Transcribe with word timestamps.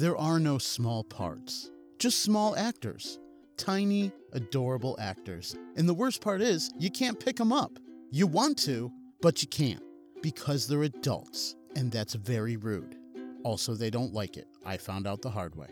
There 0.00 0.16
are 0.16 0.40
no 0.40 0.56
small 0.56 1.04
parts, 1.04 1.70
just 1.98 2.22
small 2.22 2.56
actors. 2.56 3.18
Tiny, 3.58 4.10
adorable 4.32 4.96
actors. 4.98 5.54
And 5.76 5.86
the 5.86 5.92
worst 5.92 6.22
part 6.22 6.40
is, 6.40 6.72
you 6.78 6.90
can't 6.90 7.20
pick 7.20 7.36
them 7.36 7.52
up. 7.52 7.78
You 8.10 8.26
want 8.26 8.56
to, 8.60 8.90
but 9.20 9.42
you 9.42 9.48
can't 9.48 9.82
because 10.22 10.66
they're 10.66 10.84
adults, 10.84 11.54
and 11.76 11.92
that's 11.92 12.14
very 12.14 12.56
rude. 12.56 12.96
Also, 13.44 13.74
they 13.74 13.90
don't 13.90 14.14
like 14.14 14.38
it. 14.38 14.48
I 14.64 14.78
found 14.78 15.06
out 15.06 15.20
the 15.20 15.28
hard 15.28 15.54
way. 15.54 15.68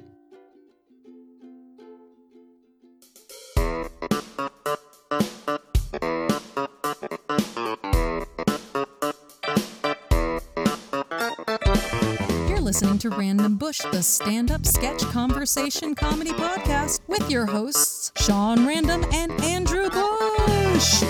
You're 12.46 12.60
listening 12.60 12.98
to 12.98 13.08
Random 13.08 13.47
Bush, 13.68 13.80
the 13.92 14.02
stand 14.02 14.50
up 14.50 14.64
sketch 14.64 15.02
conversation 15.10 15.94
comedy 15.94 16.30
podcast 16.30 17.00
with 17.06 17.30
your 17.30 17.44
hosts, 17.44 18.12
Sean 18.16 18.66
Random 18.66 19.04
and 19.12 19.30
Andrew 19.42 19.90
Bush. 19.90 21.02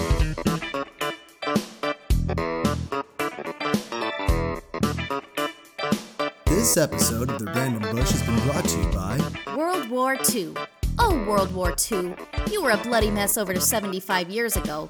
This 6.46 6.76
episode 6.76 7.30
of 7.30 7.38
the 7.38 7.52
Random 7.54 7.94
Bush 7.94 8.10
has 8.10 8.22
been 8.24 8.40
brought 8.40 8.64
to 8.64 8.78
you 8.80 8.88
by 8.88 9.54
World 9.56 9.88
War 9.88 10.16
II. 10.34 10.54
Oh, 10.98 11.24
World 11.28 11.54
War 11.54 11.76
II. 11.92 12.16
You 12.50 12.64
were 12.64 12.72
a 12.72 12.76
bloody 12.78 13.12
mess 13.12 13.38
over 13.38 13.54
75 13.60 14.30
years 14.30 14.56
ago. 14.56 14.88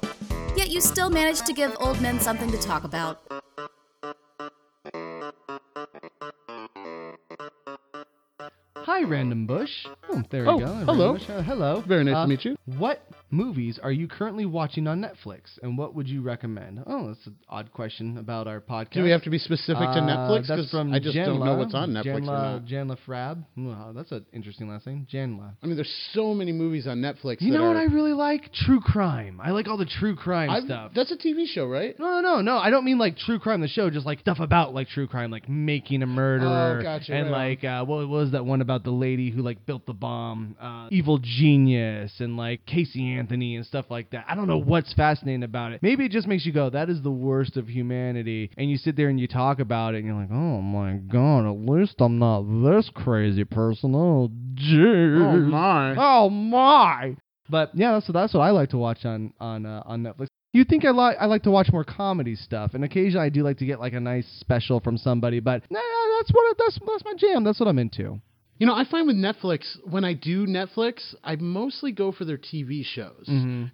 Yet 0.55 0.71
you 0.71 0.81
still 0.81 1.11
managed 1.11 1.45
to 1.45 1.53
give 1.53 1.77
old 1.79 2.01
men 2.01 2.19
something 2.19 2.49
to 2.49 2.57
talk 2.57 2.83
about. 2.83 3.21
Hi, 8.99 9.05
Random 9.05 9.45
Bush. 9.45 9.69
Oh, 10.09 10.21
there 10.29 10.43
we 10.43 10.49
Oh, 10.49 10.59
go. 10.59 10.65
Hello. 10.83 11.13
Bush. 11.13 11.29
Uh, 11.29 11.41
hello. 11.41 11.81
Very 11.87 12.03
nice 12.03 12.15
to 12.15 12.19
Uh, 12.19 12.27
meet 12.27 12.43
you. 12.43 12.57
What 12.77 13.01
movies 13.31 13.79
are 13.81 13.91
you 13.91 14.07
currently 14.07 14.45
watching 14.45 14.87
on 14.87 15.01
Netflix, 15.01 15.57
and 15.61 15.77
what 15.77 15.95
would 15.95 16.07
you 16.07 16.21
recommend? 16.21 16.83
Oh, 16.87 17.07
that's 17.07 17.25
an 17.27 17.35
odd 17.49 17.71
question 17.71 18.17
about 18.17 18.47
our 18.47 18.59
podcast. 18.61 18.91
Do 18.93 19.03
we 19.03 19.09
have 19.11 19.23
to 19.23 19.29
be 19.29 19.37
specific 19.37 19.83
to 19.83 19.99
Uh, 19.99 20.01
Netflix? 20.01 20.47
That's 20.47 20.61
'Cause 20.61 20.71
from 20.71 20.93
I 20.93 20.99
just 20.99 21.15
don't 21.15 21.43
know 21.43 21.55
what's 21.55 21.73
on 21.73 21.91
Netflix 21.91 22.25
Janla. 22.25 22.67
Janla 22.69 22.97
Frab. 22.99 23.43
Wow, 23.57 23.91
that's 23.93 24.11
an 24.11 24.25
interesting 24.33 24.69
last 24.69 24.87
name. 24.87 25.05
Janla. 25.11 25.51
I 25.61 25.65
mean, 25.67 25.75
there's 25.75 25.93
so 26.13 26.33
many 26.33 26.51
movies 26.51 26.87
on 26.87 26.99
Netflix. 27.01 27.41
You 27.41 27.51
know 27.53 27.67
what 27.67 27.77
I 27.77 27.83
really 27.83 28.13
like? 28.13 28.51
True 28.53 28.79
crime. 28.81 29.39
I 29.43 29.51
like 29.51 29.67
all 29.67 29.77
the 29.77 29.85
true 29.85 30.15
crime 30.15 30.49
I've- 30.49 30.65
stuff. 30.65 30.93
That's 30.93 31.11
a 31.11 31.17
TV 31.17 31.45
show, 31.45 31.67
right? 31.67 31.97
No, 31.99 32.21
no, 32.21 32.41
no. 32.41 32.57
I 32.57 32.69
don't 32.69 32.85
mean 32.85 32.97
like 32.97 33.17
true 33.17 33.39
crime, 33.39 33.61
the 33.61 33.67
show, 33.67 33.89
just 33.89 34.05
like 34.05 34.19
stuff 34.19 34.39
about 34.39 34.73
like 34.73 34.87
true 34.89 35.07
crime, 35.07 35.31
like 35.31 35.47
making 35.49 36.03
a 36.03 36.07
murderer. 36.07 36.77
Oh, 36.79 36.83
gotcha, 36.83 37.13
And 37.13 37.31
right 37.31 37.49
like, 37.49 37.63
uh, 37.63 37.85
what 37.85 38.07
was 38.07 38.31
that 38.31 38.45
one 38.45 38.61
about 38.61 38.83
the 38.83 38.91
lady 38.91 39.29
who 39.29 39.41
like 39.41 39.65
built 39.65 39.85
the 39.85 39.93
bomb? 39.93 40.55
Uh, 40.59 40.87
Evil 40.91 41.19
Genius 41.19 42.19
and 42.19 42.37
like 42.37 42.65
Casey 42.65 43.18
Anthony 43.19 43.55
and 43.55 43.65
stuff 43.65 43.85
like 43.89 44.11
that. 44.11 44.25
I 44.27 44.35
don't 44.35 44.47
know 44.47 44.57
what's 44.57 44.93
fascinating 44.93 45.43
about 45.43 45.73
it. 45.73 45.81
Maybe 45.83 46.05
it 46.05 46.11
just 46.11 46.27
makes 46.27 46.45
you 46.45 46.53
go, 46.53 46.69
that 46.69 46.89
is 46.89 47.01
the 47.01 47.11
worst 47.11 47.57
of 47.57 47.67
humanity. 47.67 48.49
And 48.57 48.69
you 48.69 48.77
sit 48.77 48.95
there 48.95 49.09
and 49.09 49.19
you 49.19 49.27
talk 49.27 49.59
about 49.59 49.93
it 49.93 49.99
and 49.99 50.07
you're 50.07 50.15
like, 50.15 50.31
oh 50.31 50.61
my 50.61 50.93
God, 50.93 51.47
at 51.47 51.69
least 51.69 51.95
I'm 51.99 52.19
not 52.19 52.41
this 52.43 52.89
crazy 52.93 53.43
person. 53.43 53.93
Oh, 53.93 54.29
jeez. 54.55 55.21
Oh 55.21 55.37
my! 55.37 55.95
Oh 55.97 56.29
my! 56.29 57.15
But 57.49 57.71
yeah, 57.73 57.93
that's 57.93 58.07
that's 58.11 58.33
what 58.33 58.41
I 58.41 58.51
like 58.51 58.69
to 58.69 58.77
watch 58.77 59.05
on 59.05 59.33
on 59.39 59.65
uh, 59.65 59.83
on 59.85 60.03
Netflix. 60.03 60.27
You 60.53 60.63
think 60.63 60.85
I 60.85 60.91
like 60.91 61.17
I 61.19 61.25
like 61.25 61.43
to 61.43 61.51
watch 61.51 61.69
more 61.71 61.83
comedy 61.83 62.35
stuff, 62.35 62.73
and 62.73 62.83
occasionally 62.83 63.25
I 63.25 63.29
do 63.29 63.43
like 63.43 63.57
to 63.59 63.65
get 63.65 63.79
like 63.79 63.93
a 63.93 63.99
nice 63.99 64.27
special 64.39 64.79
from 64.79 64.97
somebody. 64.97 65.39
But 65.39 65.63
nah, 65.69 65.79
that's 66.17 66.31
what 66.31 66.57
that's 66.57 66.79
that's 66.85 67.05
my 67.05 67.13
jam. 67.17 67.43
That's 67.43 67.59
what 67.59 67.67
I'm 67.67 67.79
into. 67.79 68.21
You 68.59 68.67
know, 68.67 68.75
I 68.75 68.83
find 68.83 69.07
with 69.07 69.15
Netflix 69.15 69.77
when 69.89 70.03
I 70.03 70.13
do 70.13 70.45
Netflix, 70.45 71.15
I 71.23 71.37
mostly 71.37 71.91
go 71.93 72.11
for 72.11 72.25
their 72.25 72.37
TV 72.37 72.83
shows 72.83 73.25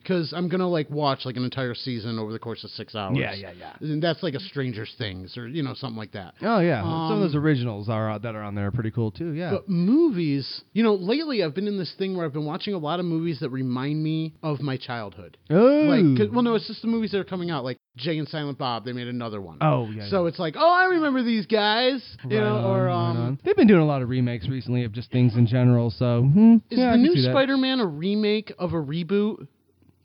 because 0.02 0.32
I'm 0.32 0.48
gonna 0.48 0.70
like 0.70 0.90
watch 0.92 1.26
like 1.26 1.36
an 1.38 1.44
entire 1.44 1.74
season 1.74 2.20
over 2.20 2.32
the 2.32 2.38
course 2.40 2.64
of 2.64 2.70
six 2.70 2.94
hours. 2.96 3.18
Yeah, 3.18 3.34
yeah, 3.34 3.52
yeah. 3.60 3.74
And 3.82 4.02
that's 4.02 4.22
like 4.22 4.36
a 4.36 4.40
Stranger 4.40 4.86
Things 4.98 5.38
or 5.38 5.48
you 5.48 5.64
know 5.64 5.74
something 5.74 5.98
like 5.98 6.12
that. 6.12 6.36
Oh 6.44 6.60
yeah, 6.60 6.82
some 6.84 7.14
of 7.14 7.20
those 7.22 7.36
Um, 7.36 7.44
originals 7.44 7.90
are 7.90 8.12
uh, 8.12 8.18
that 8.20 8.36
are 8.36 8.44
on 8.44 8.54
there 8.54 8.68
are 8.68 8.72
pretty 8.72 8.92
cool 8.92 9.10
too. 9.12 9.32
Yeah. 9.34 9.52
But 9.52 9.68
movies, 9.68 10.62
you 10.74 10.84
know, 10.84 10.94
lately 10.94 11.44
I've 11.44 11.56
been 11.56 11.68
in 11.68 11.78
this 11.78 11.94
thing 11.98 12.16
where 12.16 12.26
I've 12.26 12.34
been 12.34 12.46
watching 12.46 12.74
a 12.76 12.78
lot 12.78 13.00
of 13.00 13.06
movies 13.08 13.40
that 13.40 13.50
remind 13.50 14.04
me 14.04 14.36
of 14.44 14.62
my 14.62 14.78
childhood. 14.78 15.38
oh. 15.50 15.56
Like, 15.86 16.32
well, 16.32 16.44
no, 16.44 16.54
it's 16.56 16.68
just 16.68 16.82
the 16.84 16.88
movies 16.88 17.12
that 17.12 17.20
are 17.20 17.24
coming 17.24 17.50
out. 17.50 17.64
Like 17.64 17.80
Jay 17.98 18.18
and 18.18 18.28
Silent 18.28 18.58
Bob, 18.58 18.84
they 18.86 18.92
made 18.94 19.08
another 19.08 19.42
one. 19.42 19.58
oh 19.62 19.88
yeah. 19.90 20.10
So 20.10 20.26
it's 20.26 20.38
like, 20.40 20.56
oh, 20.58 20.70
I 20.70 20.86
remember 20.86 21.24
these 21.24 21.46
guys, 21.46 22.04
you 22.30 22.38
Right 22.38 22.44
know, 22.46 22.56
on, 22.58 22.66
or 22.66 22.90
um, 22.90 23.18
on. 23.18 23.40
they've 23.46 23.56
been 23.56 23.68
doing 23.68 23.82
a 23.82 23.86
lot 23.86 24.02
of 24.02 24.10
remakes 24.10 24.48
recently 24.50 24.84
of 24.84 24.92
just 24.92 25.12
things 25.12 25.36
in 25.36 25.48
general. 25.48 25.90
So 25.92 26.22
hmm, 26.24 26.56
is 26.70 26.80
yeah, 26.80 26.92
the 26.92 26.98
new. 26.98 27.16
Spider-Man 27.16 27.80
a 27.80 27.86
remake 27.86 28.52
of 28.60 28.74
a 28.74 28.78
reboot? 28.78 29.48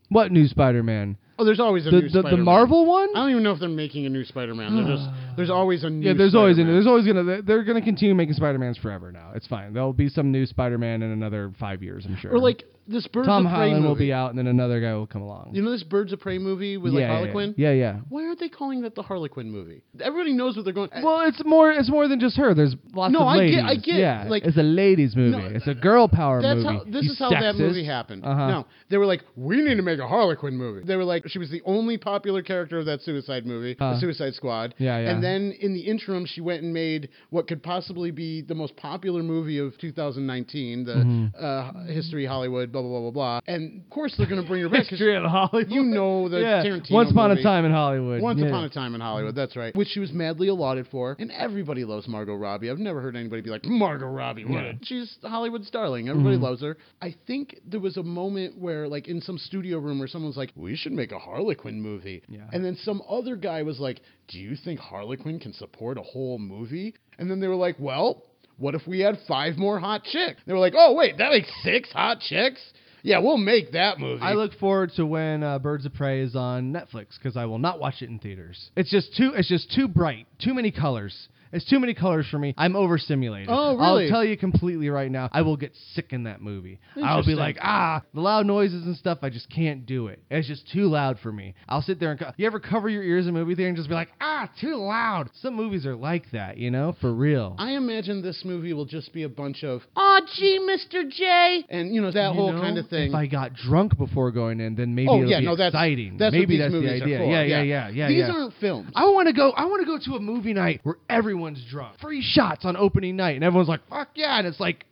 What 0.09 0.33
new 0.33 0.47
Spider-Man? 0.49 1.17
Oh, 1.39 1.45
there's 1.45 1.61
always 1.61 1.87
a 1.87 1.91
The 1.91 1.97
new 1.97 2.09
the, 2.09 2.09
the 2.15 2.21
Spider-Man. 2.23 2.45
Marvel 2.45 2.85
one? 2.85 3.09
I 3.15 3.21
don't 3.21 3.31
even 3.31 3.43
know 3.43 3.53
if 3.53 3.61
they're 3.61 3.69
making 3.69 4.05
a 4.05 4.09
new 4.11 4.25
Spider-Man. 4.25 4.77
They're 4.77 4.97
just 4.97 5.09
there's 5.37 5.51
always 5.51 5.85
a 5.85 5.91
new. 5.91 6.07
Yeah, 6.09 6.15
there's 6.17 6.35
always 6.35 6.57
Spider-Man. 6.57 6.75
there's 6.75 6.87
always 6.87 7.07
gonna 7.07 7.43
they're- 7.43 7.65
gonna 7.65 7.81
continue 7.83 8.15
making 8.15 8.35
Spider 8.35 8.59
Mans 8.59 8.77
forever 8.77 9.11
now. 9.13 9.31
It's 9.35 9.47
fine. 9.47 9.73
There'll 9.73 9.93
be 9.93 10.09
some 10.09 10.31
new 10.33 10.47
Spider 10.47 10.79
Man 10.79 11.03
in 11.03 11.11
another 11.11 11.53
five 11.59 11.83
years, 11.83 12.05
I'm 12.07 12.17
sure. 12.17 12.33
or 12.33 12.39
like 12.39 12.65
this 12.91 13.07
Birds 13.07 13.27
Tom 13.29 13.47
of 13.47 13.51
Prey 13.51 13.57
Holland 13.71 13.77
movie. 13.77 13.89
will 13.89 13.95
be 13.97 14.13
out, 14.13 14.31
and 14.31 14.39
then 14.39 14.47
another 14.47 14.81
guy 14.81 14.93
will 14.95 15.07
come 15.07 15.23
along. 15.23 15.51
You 15.53 15.63
know 15.63 15.71
this 15.71 15.83
Birds 15.83 16.13
of 16.13 16.21
Prey 16.21 16.39
movie 16.39 16.77
with 16.77 16.93
like 16.93 17.07
Harley 17.07 17.55
yeah? 17.57 17.71
Yeah, 17.71 17.73
yeah. 17.73 18.01
Why 18.09 18.25
aren't 18.27 18.41
they 18.41 18.49
calling 18.49 18.83
that 18.83 18.95
the 18.95 19.03
Harley 19.03 19.29
Quinn 19.29 19.51
movie? 19.51 19.83
Everybody 20.01 20.33
knows 20.33 20.57
what 20.57 20.65
they're 20.65 20.75
going. 20.75 20.91
Well, 21.03 21.21
it's 21.23 21.43
more 21.45 21.71
it's 21.71 21.89
more 21.89 22.09
than 22.09 22.21
just 22.21 22.37
her. 22.37 22.53
There's 22.55 22.75
lots 22.95 23.13
No, 23.13 23.21
of 23.21 23.27
I 23.29 23.37
get- 23.37 23.41
ladies. 23.41 23.65
I 23.65 23.75
get, 23.77 23.95
Yeah, 23.97 24.27
like- 24.29 24.45
it's 24.45 24.57
a 24.57 24.63
ladies 24.63 25.15
movie. 25.17 25.37
No, 25.39 25.47
it's 25.47 25.67
a 25.69 25.75
girl 25.75 26.09
power 26.09 26.43
That's 26.43 26.57
movie. 26.63 26.79
how. 26.79 26.85
This 26.85 27.05
You 27.05 27.13
is 27.13 27.19
how 27.19 27.31
that 27.31 27.57
movie 27.57 27.85
happened. 27.85 28.25
Uh-huh. 28.25 28.49
No, 28.49 28.67
they 28.89 28.97
were 28.97 29.07
like, 29.07 29.23
we 29.37 29.57
need 29.63 29.77
to 29.77 29.83
make 29.83 29.99
a 29.99 30.09
Harley 30.09 30.37
Quinn 30.37 30.57
movie. 30.57 30.85
They 30.85 30.97
were 30.97 31.05
like, 31.05 31.29
she 31.29 31.39
was 31.39 31.51
the 31.51 31.63
only 31.65 31.97
popular 31.99 32.43
character 32.43 32.79
of 32.79 32.87
that 32.87 33.01
Suicide 33.03 33.47
movie, 33.47 33.77
Uh. 33.81 33.95
the 33.95 34.01
Suicide 34.01 34.35
Squad. 34.35 34.75
Yeah, 34.79 34.99
yeah. 34.99 35.11
And 35.11 35.23
then 35.23 35.53
in 35.61 35.73
the 35.75 35.81
interim, 35.81 36.27
she 36.27 36.41
went 36.41 36.63
and 36.63 36.73
made 36.75 37.09
what 37.31 37.47
could 37.47 37.63
possibly 37.63 38.11
be 38.11 38.41
the 38.43 38.55
most 38.55 38.75
popular 38.77 39.23
movie 39.23 39.59
of 39.59 39.77
2019, 39.79 40.85
the 40.85 40.91
Mm-hmm. 40.95 41.27
uh, 41.39 41.85
History 41.93 42.27
Hollywood, 42.27 42.73
blah 42.83 42.91
blah 42.91 43.01
blah 43.01 43.11
blah 43.11 43.11
blah. 43.11 43.41
And 43.47 43.83
of 43.83 43.91
course, 43.91 44.15
they're 44.17 44.27
going 44.29 44.43
to 44.43 44.47
bring 44.49 44.63
her 44.63 44.69
back. 44.69 44.87
History 44.89 45.17
of 45.17 45.25
Hollywood. 45.25 45.71
You 45.71 45.83
know 45.83 46.29
the 46.29 46.41
yeah. 46.41 46.63
Tarantino 46.65 46.93
Once 46.93 47.11
upon 47.11 47.31
movie. 47.31 47.41
a 47.41 47.45
time 47.45 47.65
in 47.65 47.73
Hollywood. 47.73 48.23
Once 48.23 48.41
yeah. 48.41 48.49
Upon 48.49 48.65
a 48.65 48.69
Time 48.71 48.95
in 48.95 49.01
Hollywood, 49.01 49.35
that's 49.35 49.57
right. 49.57 49.75
Which 49.77 49.89
she 49.89 50.01
was 50.01 50.13
madly 50.13 50.49
allotted 50.49 50.87
for, 50.91 51.17
and 51.19 51.31
everybody 51.33 51.85
loves 51.85 52.07
Margot 52.09 52.35
Robbie. 52.35 52.71
I've 52.71 52.79
never 52.79 53.01
heard 53.01 53.17
anybody 53.17 53.43
be 53.43 53.51
like, 53.51 53.65
Margot 53.65 54.07
Robbie, 54.07 54.45
what? 54.45 54.63
Yeah. 54.65 54.73
She's 54.83 55.17
Hollywood's 55.23 55.71
darling. 55.71 56.09
Everybody 56.09 56.37
Mhm. 56.37 56.43
loves 56.43 56.63
her. 56.63 56.77
I 57.03 57.15
think 57.27 57.57
there 57.67 57.81
was 57.81 57.97
a 57.97 58.03
moment 58.03 58.59
where, 58.59 58.87
like, 58.89 59.09
in 59.09 59.21
some 59.21 59.39
studio 59.39 59.79
room 59.79 59.99
where 59.99 60.09
someone's 60.09 60.37
like, 60.37 60.53
we 60.57 60.77
should 60.77 60.93
make 60.93 61.13
a 61.13 61.19
Harley 61.19 61.55
Quinn 61.55 61.81
movie. 61.83 62.23
Yeah. 62.29 62.41
And 62.53 62.65
then 62.65 62.77
some 62.77 63.03
other 63.09 63.37
guy 63.37 63.63
was 63.63 63.79
like, 63.81 64.01
do 64.29 64.39
you 64.39 64.57
think 64.57 64.79
Harley 64.81 65.17
Quinn 65.17 65.39
can 65.41 65.53
support 65.53 65.99
a 65.99 66.03
whole 66.03 66.39
movie? 66.39 66.95
And 67.19 67.31
then 67.31 67.41
they 67.41 67.49
were 67.49 67.57
like, 67.57 67.77
well, 67.79 68.25
what 68.61 68.75
if 68.75 68.87
we 68.87 69.01
had 69.01 69.19
five 69.27 69.57
more 69.57 69.81
hot 69.81 70.05
chicks? 70.05 70.41
They 70.47 70.53
were 70.53 70.59
like, 70.59 70.75
oh, 70.77 70.95
wait, 70.95 71.19
that 71.19 71.31
makes 71.31 71.51
six 71.63 71.91
hot 71.91 72.21
chicks? 72.21 72.61
Yeah, 73.03 73.19
we'll 73.19 73.39
make 73.39 73.73
that 73.73 73.99
movie. 73.99 74.23
I 74.23 74.35
look 74.35 74.53
forward 74.55 74.93
to 74.97 75.07
when 75.07 75.43
uh, 75.43 75.59
Birds 75.59 75.87
of 75.87 75.95
Prey 75.95 76.21
is 76.21 76.37
on 76.37 76.73
Netflix 76.73 77.17
because 77.19 77.37
I 77.37 77.47
will 77.47 77.59
not 77.59 77.81
watch 77.81 78.03
it 78.03 78.11
in 78.11 78.19
theaters. 78.19 78.71
It's 78.77 78.91
just 78.91 79.17
too 79.17 79.33
it's 79.35 79.49
just 79.49 79.73
too 79.75 79.89
bright, 79.89 80.27
too 80.39 80.53
many 80.53 80.71
colors. 80.71 81.29
It's 81.53 81.69
too 81.69 81.81
many 81.81 81.95
colors 81.95 82.27
for 82.31 82.39
me. 82.39 82.55
I'm 82.57 82.77
overstimulated. 82.77 83.49
Oh, 83.51 83.77
really? 83.77 84.05
I'll 84.05 84.11
tell 84.11 84.25
you 84.25 84.37
completely 84.37 84.89
right 84.89 85.11
now. 85.11 85.29
I 85.33 85.43
will 85.43 85.57
get 85.57 85.73
sick 85.95 86.13
in 86.13 86.25
that 86.25 86.41
movie. 86.41 86.81
I'll 87.03 87.25
be 87.25 87.35
like, 87.35 87.59
ah, 87.61 88.03
the 88.15 88.21
loud 88.21 88.47
noises 88.47 88.85
and 88.85 88.97
stuff. 88.97 89.19
I 89.23 89.31
just 89.31 89.51
can't 89.51 89.87
do 89.87 90.09
it. 90.09 90.23
It's 90.31 90.47
just 90.49 90.71
too 90.73 90.89
loud 90.89 91.19
for 91.23 91.33
me. 91.33 91.55
I'll 91.69 91.83
sit 91.83 91.99
there 92.01 92.13
and 92.13 92.21
co- 92.21 92.33
you 92.37 92.47
ever 92.47 92.61
cover 92.61 92.89
your 92.89 93.03
ears 93.03 93.27
in 93.27 93.31
a 93.31 93.39
movie 93.39 93.55
theater 93.55 93.69
and 93.69 93.77
just 93.77 93.89
be 93.89 93.95
like, 93.95 94.09
ah, 94.21 94.49
too 94.61 94.77
loud. 94.77 95.31
Some 95.43 95.55
movies 95.55 95.87
are 95.87 95.97
like 95.97 96.31
that, 96.33 96.59
you 96.59 96.71
know, 96.71 96.95
for 97.01 97.13
real. 97.13 97.57
I 97.59 97.73
imagine 97.73 98.23
this 98.23 98.43
movie 98.45 98.73
will 98.73 98.87
just 98.87 99.13
be 99.13 99.25
a 99.25 99.29
bunch 99.29 99.65
of, 99.65 99.83
oh, 99.97 100.21
gee, 100.37 100.59
Mr. 100.61 101.09
J. 101.09 101.65
And, 101.69 101.95
you 101.95 102.01
know, 102.01 102.11
that 102.11 102.29
You 102.29 102.41
whole 102.41 102.53
know, 102.53 102.61
kind 102.61 102.79
of 102.79 102.89
thing. 102.89 103.11
If 103.11 103.15
I 103.15 103.27
got 103.27 103.55
drunk 103.55 103.97
before 103.99 104.31
going 104.31 104.61
in, 104.61 104.77
then 104.77 104.95
maybe 104.95 105.09
oh, 105.09 105.19
it'll 105.19 105.31
yeah, 105.31 105.41
be 105.41 105.47
no, 105.47 105.57
that's 105.57 105.75
exciting. 105.75 106.17
That's 106.19 106.33
maybe 106.33 106.59
what 106.59 106.65
that's 106.65 106.73
these 106.75 106.81
the 106.83 106.87
movies 106.87 107.03
idea. 107.03 107.17
Are 107.17 107.25
for. 107.25 107.31
Yeah, 107.31 107.43
yeah, 107.43 107.63
yeah, 107.63 107.89
yeah. 107.89 108.09
These 108.09 108.19
yeah. 108.19 108.33
aren't 108.33 108.55
films. 108.61 108.91
I 108.95 109.05
want 109.07 109.29
to 109.29 109.33
go. 109.35 109.51
I 109.51 109.65
want 109.65 109.81
to 109.81 109.87
go 109.87 109.99
to 110.05 110.17
a 110.17 110.21
movie 110.21 110.53
night 110.53 110.81
where 110.83 110.97
everyone's 111.41 111.65
drunk. 111.71 111.99
Free 112.01 112.23
shots 112.23 112.65
on 112.65 112.77
opening 112.77 113.17
night, 113.17 113.35
and 113.37 113.45
everyone's 113.45 113.69
like, 113.69 113.81
"Fuck 113.89 114.11
yeah!" 114.15 114.39
And 114.39 114.47
it's 114.47 114.61
like, 114.61 114.85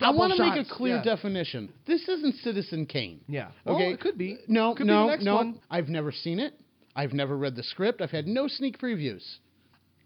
I 0.00 0.10
want 0.10 0.32
to 0.36 0.42
make 0.42 0.66
a 0.66 0.68
clear 0.68 0.96
yeah. 0.96 1.02
definition. 1.02 1.72
This 1.86 2.02
isn't 2.08 2.36
Citizen 2.36 2.86
Kane. 2.86 3.20
Yeah. 3.28 3.48
Okay. 3.66 3.84
Well, 3.84 3.92
it 3.92 4.00
could 4.00 4.16
be. 4.16 4.38
No, 4.48 4.74
Could 4.74 4.86
be 4.86 4.92
no, 4.92 5.08
next 5.08 5.24
no. 5.24 5.36
one. 5.36 5.60
I've 5.70 5.88
never 5.88 6.12
seen 6.12 6.38
it. 6.38 6.54
I've 6.96 7.12
never 7.12 7.36
read 7.36 7.54
the 7.56 7.62
script. 7.62 8.00
I've 8.00 8.10
had 8.10 8.26
no 8.26 8.48
sneak 8.48 8.78
previews. 8.80 9.22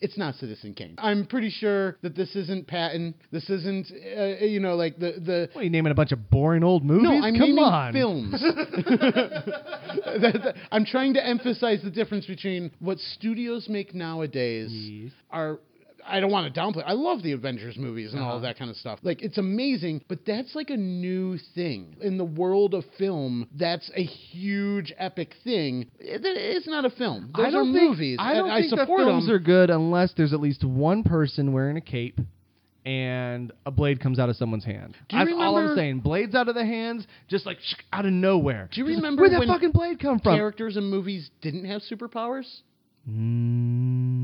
It's 0.00 0.18
not 0.18 0.34
Citizen 0.34 0.74
Kane. 0.74 0.96
I'm 0.98 1.26
pretty 1.26 1.48
sure 1.48 1.96
that 2.02 2.16
this 2.16 2.34
isn't 2.34 2.66
Patton. 2.66 3.14
This 3.30 3.48
isn't, 3.48 3.86
uh, 4.18 4.44
you 4.44 4.58
know, 4.58 4.74
like 4.74 4.98
the 4.98 5.12
the. 5.24 5.48
What 5.52 5.60
are 5.60 5.64
you 5.64 5.70
naming 5.70 5.92
a 5.92 5.94
bunch 5.94 6.10
of 6.10 6.28
boring 6.28 6.64
old 6.64 6.84
movies? 6.84 7.04
No, 7.04 7.12
I'm 7.22 7.34
Come 7.34 7.54
naming 7.54 7.58
on. 7.64 7.92
films. 7.92 8.32
That- 8.42 10.40
that- 10.42 10.56
I'm 10.72 10.84
trying 10.84 11.14
to 11.14 11.24
emphasize 11.24 11.80
the 11.82 11.90
difference 11.90 12.26
between 12.26 12.70
what 12.80 12.98
studios 12.98 13.68
make 13.68 13.94
nowadays 13.94 14.70
Yes. 14.72 15.12
are 15.30 15.60
I 16.06 16.20
don't 16.20 16.30
want 16.32 16.52
to 16.52 16.60
downplay. 16.60 16.82
I 16.86 16.92
love 16.92 17.22
the 17.22 17.32
Avengers 17.32 17.76
movies 17.76 18.12
and 18.12 18.20
all 18.22 18.28
Uh-huh. 18.28 18.36
of 18.36 18.42
that 18.42 18.58
kind 18.58 18.70
of 18.70 18.76
stuff. 18.76 18.98
Like 19.02 19.22
it's 19.22 19.38
amazing, 19.38 20.02
but 20.08 20.24
that's 20.26 20.54
like 20.54 20.70
a 20.70 20.76
new 20.76 21.38
thing 21.54 21.96
in 22.00 22.18
the 22.18 22.24
world 22.24 22.74
of 22.74 22.84
film. 22.98 23.48
That's 23.56 23.90
a 23.94 24.02
huge 24.02 24.92
epic 24.98 25.34
thing. 25.44 25.86
It- 26.00 26.22
it's 26.24 26.66
not 26.66 26.84
a 26.84 26.90
film. 26.90 27.30
Those 27.36 27.46
I 27.46 27.48
are 27.48 27.52
don't 27.52 27.72
think, 27.72 27.90
movies. 27.90 28.18
I 28.20 28.34
don't 28.34 28.50
think 28.50 28.68
support 28.70 28.98
the 29.00 29.04
films 29.06 29.26
them. 29.26 29.34
are 29.34 29.38
good 29.38 29.70
unless 29.70 30.12
there's 30.14 30.32
at 30.32 30.40
least 30.40 30.64
one 30.64 31.02
person 31.04 31.52
wearing 31.52 31.76
a 31.76 31.80
cape 31.80 32.20
and 32.84 33.52
a 33.64 33.70
blade 33.70 34.00
comes 34.00 34.18
out 34.18 34.28
of 34.28 34.34
someone's 34.34 34.64
hand. 34.64 34.96
Do 35.08 35.16
you 35.16 35.24
That's 35.24 35.36
all 35.38 35.56
I'm 35.56 35.76
saying. 35.76 36.00
Blades 36.00 36.34
out 36.34 36.48
of 36.48 36.56
the 36.56 36.64
hands, 36.66 37.06
just 37.28 37.46
like 37.46 37.58
out 37.92 38.06
of 38.06 38.12
nowhere. 38.12 38.68
Do 38.72 38.80
you 38.80 38.86
remember 38.88 39.22
where'd 39.22 39.32
that 39.34 39.46
fucking 39.46 39.70
blade 39.70 40.00
come 40.00 40.18
from? 40.18 40.34
Characters 40.36 40.76
in 40.76 40.82
movies 40.84 41.30
didn't 41.40 41.64
have 41.66 41.82
superpowers. 41.82 42.62
Mm, 43.08 44.21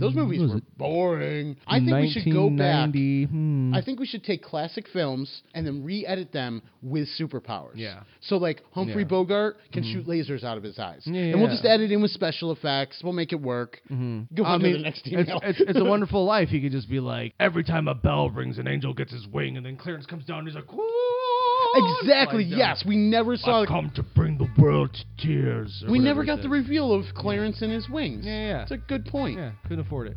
Those 0.00 0.14
movies 0.14 0.40
were 0.50 0.56
it? 0.58 0.78
boring. 0.78 1.56
I 1.66 1.78
think 1.78 1.90
we 1.92 2.10
should 2.10 2.32
go 2.32 2.50
back. 2.50 2.90
hmm. 2.94 3.72
I 3.74 3.82
think 3.82 4.00
we 4.00 4.06
should 4.06 4.24
take 4.24 4.42
classic 4.42 4.86
films 4.92 5.42
and 5.54 5.66
then 5.66 5.84
re-edit 5.84 6.32
them 6.32 6.62
with 6.82 7.08
superpowers. 7.18 7.72
Yeah. 7.76 8.00
So 8.20 8.36
like 8.36 8.62
Humphrey 8.72 9.02
Yeah. 9.02 9.08
Bogart 9.08 9.58
can 9.72 9.82
shoot 9.84 10.06
lasers 10.06 10.42
out 10.44 10.56
of 10.56 10.62
his 10.64 10.78
eyes, 10.78 11.02
Yeah, 11.04 11.20
and 11.22 11.40
we'll 11.40 11.50
just 11.50 11.64
add 11.64 11.80
it 11.80 11.92
in 11.92 12.00
with 12.02 12.10
special 12.10 12.52
effects. 12.52 13.00
We'll 13.04 13.12
make 13.12 13.32
it 13.32 13.40
work. 13.40 13.80
Mhm. 13.90 14.26
Go 14.34 14.44
I 14.44 14.54
on 14.54 14.60
to 14.60 14.72
the 14.72 14.78
next 14.78 15.06
it's, 15.06 15.28
email. 15.28 15.40
it's, 15.42 15.60
it's 15.60 15.78
a 15.78 15.84
wonderful 15.94 16.24
life. 16.24 16.48
He 16.48 16.60
could 16.60 16.72
just 16.72 16.88
be 16.88 17.00
like, 17.00 17.34
every 17.38 17.64
time 17.64 17.86
a 17.88 17.94
bell 17.94 18.30
rings, 18.30 18.58
an 18.58 18.66
angel 18.66 18.94
gets 18.94 19.12
his 19.12 19.26
wing, 19.28 19.56
and 19.56 19.64
then 19.66 19.76
Clarence 19.76 20.06
comes 20.06 20.24
down, 20.24 20.40
and 20.40 20.48
he's 20.48 20.54
like, 20.56 20.72
"Whoa!" 20.72 21.29
Exactly. 21.74 22.44
Flies 22.44 22.50
down. 22.50 22.58
Yes, 22.58 22.84
we 22.86 22.96
never 22.96 23.36
saw. 23.36 23.62
I've 23.62 23.68
come 23.68 23.90
to 23.94 24.02
bring 24.02 24.38
the 24.38 24.48
world 24.60 24.94
to 24.94 25.04
tears. 25.26 25.84
we 25.88 25.98
never 25.98 26.24
got 26.24 26.42
the 26.42 26.48
reveal 26.48 26.92
of 26.92 27.04
Clarence 27.14 27.62
and 27.62 27.70
his 27.72 27.88
wings. 27.88 28.24
Yeah, 28.24 28.48
yeah. 28.48 28.62
It's 28.62 28.70
a 28.72 28.76
good 28.78 29.06
point. 29.06 29.38
Yeah, 29.38 29.52
couldn't 29.64 29.80
afford 29.86 30.08
it. 30.08 30.16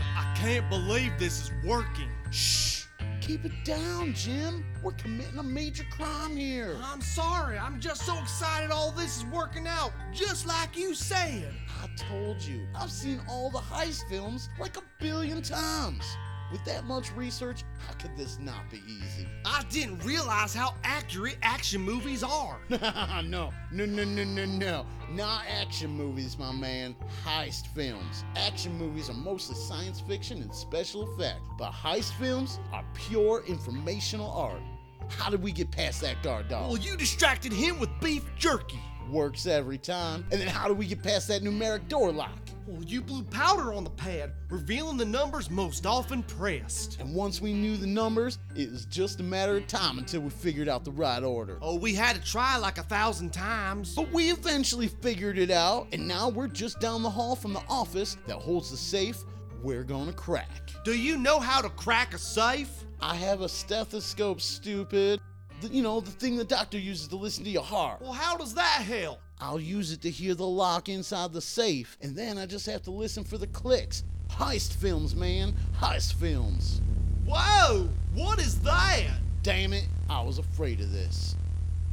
I 0.00 0.34
can't 0.36 0.68
believe 0.68 1.12
this 1.18 1.42
is 1.42 1.50
working. 1.64 2.10
Shh! 2.30 2.84
Keep 3.20 3.44
it 3.44 3.64
down, 3.64 4.14
Jim. 4.14 4.64
We're 4.84 4.92
committing 4.92 5.38
a 5.38 5.42
major 5.42 5.82
crime 5.90 6.36
here. 6.36 6.76
I'm 6.80 7.00
sorry. 7.00 7.58
I'm 7.58 7.80
just 7.80 8.02
so 8.02 8.16
excited 8.20 8.70
all 8.70 8.92
this 8.92 9.16
is 9.16 9.24
working 9.26 9.66
out, 9.66 9.90
just 10.12 10.46
like 10.46 10.76
you 10.76 10.94
said. 10.94 11.52
I 11.82 11.88
told 11.96 12.42
you, 12.42 12.66
I've 12.74 12.90
seen 12.90 13.20
all 13.28 13.50
the 13.50 13.58
heist 13.58 14.08
films 14.08 14.48
like 14.58 14.76
a 14.76 14.82
billion 15.00 15.42
times. 15.42 16.04
With 16.52 16.64
that 16.64 16.84
much 16.84 17.12
research, 17.16 17.64
how 17.86 17.94
could 17.94 18.16
this 18.16 18.38
not 18.38 18.70
be 18.70 18.80
easy? 18.86 19.26
I 19.44 19.64
didn't 19.68 20.04
realize 20.04 20.54
how 20.54 20.74
accurate 20.84 21.38
action 21.42 21.80
movies 21.80 22.22
are. 22.22 22.60
no, 22.70 23.52
no, 23.72 23.84
no, 23.84 24.04
no, 24.04 24.24
no, 24.24 24.44
no. 24.44 24.86
Not 25.10 25.42
action 25.48 25.90
movies, 25.90 26.38
my 26.38 26.52
man. 26.52 26.94
Heist 27.24 27.66
films. 27.68 28.24
Action 28.36 28.78
movies 28.78 29.10
are 29.10 29.14
mostly 29.14 29.56
science 29.56 30.00
fiction 30.00 30.40
and 30.40 30.54
special 30.54 31.12
effect, 31.12 31.40
but 31.58 31.72
heist 31.72 32.12
films 32.12 32.60
are 32.72 32.84
pure 32.94 33.42
informational 33.46 34.30
art. 34.30 34.62
How 35.08 35.30
did 35.30 35.42
we 35.42 35.50
get 35.52 35.70
past 35.70 36.00
that 36.02 36.22
guard 36.22 36.48
dog? 36.48 36.68
Well, 36.68 36.78
you 36.78 36.96
distracted 36.96 37.52
him 37.52 37.80
with 37.80 37.90
beef 38.00 38.24
jerky. 38.36 38.80
Works 39.10 39.46
every 39.46 39.78
time. 39.78 40.24
And 40.30 40.40
then 40.40 40.48
how 40.48 40.68
do 40.68 40.74
we 40.74 40.86
get 40.86 41.02
past 41.02 41.28
that 41.28 41.42
numeric 41.42 41.88
door 41.88 42.12
lock? 42.12 42.38
Well, 42.66 42.82
you 42.82 43.00
blew 43.00 43.22
powder 43.22 43.72
on 43.72 43.84
the 43.84 43.90
pad, 43.90 44.32
revealing 44.50 44.96
the 44.96 45.04
numbers 45.04 45.50
most 45.50 45.86
often 45.86 46.24
pressed. 46.24 46.98
And 47.00 47.14
once 47.14 47.40
we 47.40 47.52
knew 47.52 47.76
the 47.76 47.86
numbers, 47.86 48.38
it 48.56 48.72
was 48.72 48.86
just 48.86 49.20
a 49.20 49.22
matter 49.22 49.56
of 49.56 49.68
time 49.68 49.98
until 49.98 50.22
we 50.22 50.30
figured 50.30 50.68
out 50.68 50.84
the 50.84 50.90
right 50.90 51.22
order. 51.22 51.58
Oh, 51.62 51.76
we 51.76 51.94
had 51.94 52.16
to 52.16 52.22
try 52.22 52.56
like 52.56 52.78
a 52.78 52.82
thousand 52.82 53.32
times. 53.32 53.94
But 53.94 54.10
we 54.12 54.30
eventually 54.30 54.88
figured 54.88 55.38
it 55.38 55.52
out, 55.52 55.86
and 55.92 56.08
now 56.08 56.28
we're 56.28 56.48
just 56.48 56.80
down 56.80 57.04
the 57.04 57.10
hall 57.10 57.36
from 57.36 57.52
the 57.52 57.62
office 57.68 58.16
that 58.26 58.36
holds 58.36 58.72
the 58.72 58.76
safe 58.76 59.24
we're 59.62 59.84
gonna 59.84 60.12
crack. 60.12 60.70
Do 60.84 60.96
you 60.96 61.16
know 61.16 61.40
how 61.40 61.60
to 61.60 61.68
crack 61.70 62.14
a 62.14 62.18
safe? 62.18 62.84
I 63.00 63.14
have 63.16 63.40
a 63.40 63.48
stethoscope, 63.48 64.40
stupid. 64.40 65.20
The- 65.60 65.68
you 65.68 65.82
know, 65.82 66.00
the 66.00 66.10
thing 66.10 66.36
the 66.36 66.44
doctor 66.44 66.78
uses 66.78 67.08
to 67.08 67.16
listen 67.16 67.44
to 67.44 67.50
your 67.50 67.62
heart. 67.62 68.00
Well, 68.02 68.12
how 68.12 68.36
does 68.36 68.54
that 68.54 68.82
help? 68.82 69.20
I'll 69.40 69.60
use 69.60 69.92
it 69.92 70.00
to 70.02 70.10
hear 70.10 70.34
the 70.34 70.46
lock 70.46 70.88
inside 70.88 71.32
the 71.32 71.40
safe, 71.40 71.96
and 72.00 72.16
then 72.16 72.38
I 72.38 72.46
just 72.46 72.66
have 72.66 72.82
to 72.84 72.90
listen 72.90 73.24
for 73.24 73.38
the 73.38 73.46
clicks. 73.46 74.02
Heist 74.30 74.74
films, 74.74 75.14
man. 75.14 75.54
Heist 75.78 76.14
films. 76.14 76.80
Whoa! 77.26 77.88
What 78.14 78.38
is 78.38 78.60
that? 78.60 79.04
Damn 79.42 79.72
it, 79.72 79.86
I 80.08 80.22
was 80.22 80.38
afraid 80.38 80.80
of 80.80 80.90
this. 80.92 81.36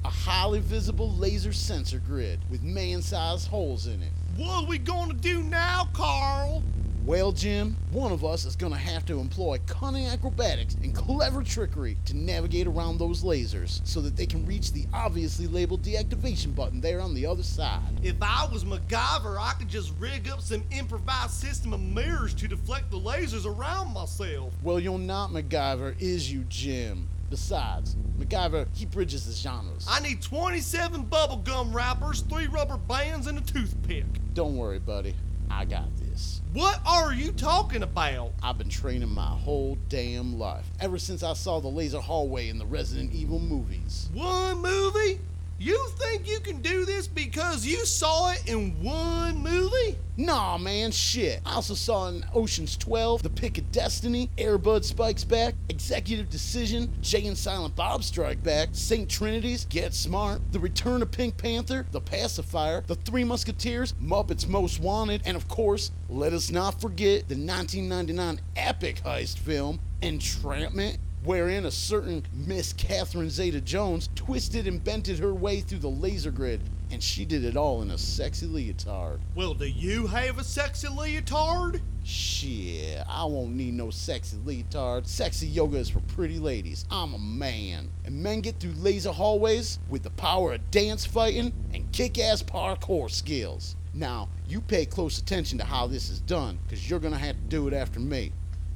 A 0.05 0.09
highly 0.09 0.59
visible 0.59 1.11
laser 1.13 1.53
sensor 1.53 1.99
grid 1.99 2.39
with 2.49 2.61
man 2.61 3.01
sized 3.01 3.47
holes 3.47 3.87
in 3.87 4.01
it. 4.03 4.11
What 4.35 4.63
are 4.63 4.67
we 4.67 4.77
gonna 4.77 5.13
do 5.13 5.41
now, 5.43 5.87
Carl? 5.93 6.63
Well, 7.05 7.33
Jim, 7.33 7.75
one 7.91 8.13
of 8.13 8.23
us 8.23 8.45
is 8.45 8.55
gonna 8.55 8.77
have 8.77 9.05
to 9.07 9.19
employ 9.19 9.59
cunning 9.67 10.07
acrobatics 10.07 10.75
and 10.75 10.95
clever 10.95 11.43
trickery 11.43 11.97
to 12.05 12.15
navigate 12.15 12.65
around 12.65 12.97
those 12.97 13.23
lasers 13.23 13.81
so 13.85 13.99
that 13.99 14.15
they 14.15 14.25
can 14.25 14.45
reach 14.45 14.71
the 14.71 14.85
obviously 14.93 15.47
labeled 15.47 15.81
deactivation 15.81 16.55
button 16.55 16.79
there 16.79 17.01
on 17.01 17.13
the 17.13 17.25
other 17.25 17.43
side. 17.43 17.81
If 18.03 18.15
I 18.21 18.47
was 18.49 18.63
MacGyver, 18.63 19.37
I 19.37 19.53
could 19.59 19.67
just 19.67 19.91
rig 19.99 20.29
up 20.29 20.39
some 20.39 20.63
improvised 20.71 21.31
system 21.31 21.73
of 21.73 21.81
mirrors 21.81 22.33
to 22.35 22.47
deflect 22.47 22.89
the 22.89 22.99
lasers 22.99 23.45
around 23.45 23.93
myself. 23.93 24.53
Well, 24.63 24.79
you're 24.79 24.97
not 24.97 25.31
MacGyver, 25.31 26.01
is 26.01 26.31
you, 26.31 26.45
Jim? 26.47 27.09
Besides, 27.29 27.97
MacGyver, 28.17 28.65
he 28.73 28.85
bridges 28.85 29.25
the 29.25 29.33
genres. 29.33 29.85
I 29.89 29.99
need 29.99 30.21
27 30.21 31.07
bubblegum 31.07 31.73
wrappers, 31.73 32.21
three 32.21 32.47
rubber 32.47 32.77
bands, 32.77 33.27
and 33.27 33.39
a 33.39 33.41
toothpick. 33.41 34.05
Don't 34.33 34.55
worry, 34.55 34.79
buddy. 34.79 35.15
I 35.49 35.65
got 35.65 35.95
this. 35.97 36.41
What 36.53 36.79
are 36.85 37.13
you 37.13 37.31
talking 37.31 37.83
about? 37.83 38.31
I've 38.41 38.57
been 38.57 38.69
training 38.69 39.09
my 39.09 39.25
whole 39.25 39.77
damn 39.89 40.37
life, 40.37 40.65
ever 40.79 40.97
since 40.97 41.23
I 41.23 41.33
saw 41.33 41.59
the 41.59 41.67
laser 41.67 41.99
hallway 41.99 42.49
in 42.49 42.57
the 42.57 42.65
Resident 42.65 43.13
Evil 43.13 43.39
movies. 43.39 44.09
One 44.13 44.61
movie? 44.61 45.19
You 45.63 45.87
think 45.97 46.27
you 46.27 46.41
can 46.41 46.61
do 46.61 46.83
this 46.83 47.07
because 47.07 47.65
you 47.65 47.85
saw 47.85 48.31
it 48.31 48.49
in 48.49 48.83
one 48.83 49.41
movie? 49.41 49.95
Nah, 50.17 50.57
man, 50.57 50.91
shit. 50.91 51.39
I 51.45 51.53
also 51.53 51.73
saw 51.73 52.09
in 52.09 52.25
Ocean's 52.33 52.75
12, 52.75 53.23
The 53.23 53.29
Pick 53.29 53.57
of 53.57 53.71
Destiny, 53.71 54.29
Airbud 54.37 54.83
Spikes 54.83 55.23
Back, 55.23 55.55
Executive 55.69 56.29
Decision, 56.29 56.91
Jay 56.99 57.25
and 57.27 57.37
Silent 57.37 57.77
Bob 57.77 58.03
Strike 58.03 58.43
Back, 58.43 58.71
St. 58.73 59.07
Trinian's, 59.07 59.63
Get 59.63 59.93
Smart, 59.93 60.41
The 60.51 60.59
Return 60.59 61.01
of 61.01 61.11
Pink 61.11 61.37
Panther, 61.37 61.85
The 61.93 62.01
Pacifier, 62.01 62.83
The 62.85 62.95
Three 62.95 63.23
Musketeers, 63.23 63.93
Muppets 64.03 64.45
Most 64.45 64.81
Wanted, 64.81 65.21
and 65.23 65.37
of 65.37 65.47
course, 65.47 65.91
let 66.09 66.33
us 66.33 66.51
not 66.51 66.81
forget 66.81 67.29
the 67.29 67.35
1999 67.35 68.41
epic 68.57 69.01
heist 69.05 69.37
film, 69.37 69.79
Entrapment, 70.01 70.99
wherein 71.23 71.65
a 71.65 71.71
certain 71.71 72.25
Miss 72.33 72.73
Catherine 72.73 73.29
Zeta 73.29 73.61
Jones 73.61 74.09
twisted 74.15 74.67
and 74.67 74.83
bented 74.83 75.19
her 75.19 75.33
way 75.33 75.61
through 75.61 75.79
the 75.79 75.89
laser 75.89 76.31
grid, 76.31 76.61
and 76.91 77.01
she 77.01 77.25
did 77.25 77.45
it 77.45 77.55
all 77.55 77.81
in 77.81 77.91
a 77.91 77.97
sexy 77.97 78.45
leotard. 78.45 79.19
Well, 79.33 79.53
do 79.53 79.65
you 79.65 80.07
have 80.07 80.37
a 80.37 80.43
sexy 80.43 80.87
leotard? 80.89 81.81
Shit, 82.03 83.01
I 83.07 83.23
won't 83.25 83.55
need 83.55 83.73
no 83.73 83.89
sexy 83.89 84.37
leotard. 84.43 85.07
Sexy 85.07 85.47
yoga 85.47 85.77
is 85.77 85.89
for 85.89 86.01
pretty 86.01 86.39
ladies. 86.39 86.85
I'm 86.91 87.13
a 87.13 87.19
man. 87.19 87.89
And 88.05 88.21
men 88.21 88.41
get 88.41 88.59
through 88.59 88.73
laser 88.73 89.11
hallways 89.11 89.79
with 89.89 90.03
the 90.03 90.09
power 90.11 90.53
of 90.53 90.71
dance 90.71 91.05
fighting 91.05 91.53
and 91.73 91.91
kick 91.93 92.19
ass 92.19 92.43
parkour 92.43 93.09
skills. 93.09 93.75
Now, 93.93 94.27
you 94.47 94.59
pay 94.59 94.85
close 94.85 95.19
attention 95.19 95.57
to 95.59 95.63
how 95.63 95.87
this 95.87 96.09
is 96.09 96.19
done, 96.19 96.59
because 96.63 96.89
you're 96.89 96.99
gonna 96.99 97.17
have 97.17 97.35
to 97.35 97.41
do 97.43 97.67
it 97.67 97.73
after 97.73 97.99
me. 97.99 98.31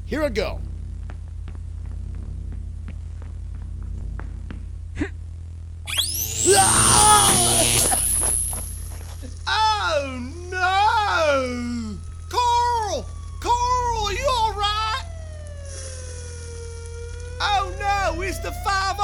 Here 0.05 0.23
I 0.23 0.29
go. 0.29 0.61
Oh 6.49 8.23
no! 10.49 11.97
Carl! 12.29 13.05
Carl, 13.41 14.05
are 14.05 14.13
you 14.13 14.25
alright? 14.25 15.03
Oh 17.41 17.73
no, 17.79 18.21
it's 18.21 18.39
the 18.39 18.53
5 18.63 18.97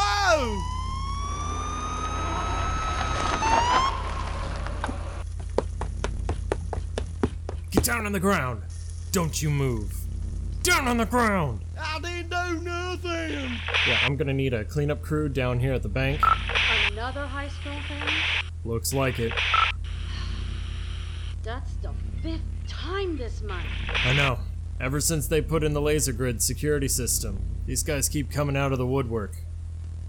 Get 7.72 7.84
down 7.84 8.06
on 8.06 8.14
the 8.14 8.22
ground. 8.22 8.62
Don't 9.12 9.42
you 9.42 9.50
move. 9.50 9.94
Down 10.62 10.88
on 10.88 10.96
the 10.96 11.06
ground. 11.06 11.60
I 11.78 12.00
didn't 12.00 12.30
do 12.30 12.62
nothing! 12.62 13.60
Yeah, 13.86 14.00
I'm 14.04 14.16
gonna 14.16 14.32
need 14.32 14.54
a 14.54 14.64
cleanup 14.64 15.02
crew 15.02 15.28
down 15.28 15.60
here 15.60 15.74
at 15.74 15.84
the 15.84 15.90
bank. 15.90 16.22
Another 16.94 17.26
high 17.26 17.48
school 17.48 17.74
thing? 17.88 18.14
Looks 18.64 18.94
like 18.94 19.18
it. 19.18 19.34
That's 21.42 21.74
the 21.78 21.92
fifth 22.22 22.42
time 22.68 23.18
this 23.18 23.42
month. 23.42 23.66
I 24.06 24.14
know. 24.14 24.38
Ever 24.80 25.02
since 25.02 25.26
they 25.26 25.42
put 25.42 25.64
in 25.64 25.74
the 25.74 25.82
laser 25.82 26.14
grid 26.14 26.44
security 26.44 26.88
system, 26.88 27.42
these 27.66 27.82
guys 27.82 28.08
keep 28.10 28.30
coming 28.30 28.56
out 28.56 28.72
of 28.72 28.78
the 28.78 28.86
woodwork. 28.86 29.38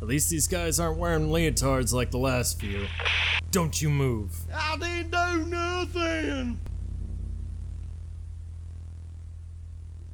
At 0.02 0.08
least 0.08 0.28
these 0.28 0.46
guys 0.46 0.78
aren't 0.78 0.98
wearing 0.98 1.28
leotards 1.28 1.94
like 1.94 2.10
the 2.10 2.18
last 2.18 2.60
few. 2.60 2.86
Don't 3.50 3.80
you 3.80 3.88
move. 3.88 4.36
I 4.54 4.76
didn't 4.76 5.10
do 5.10 5.46
nothing. 5.48 6.60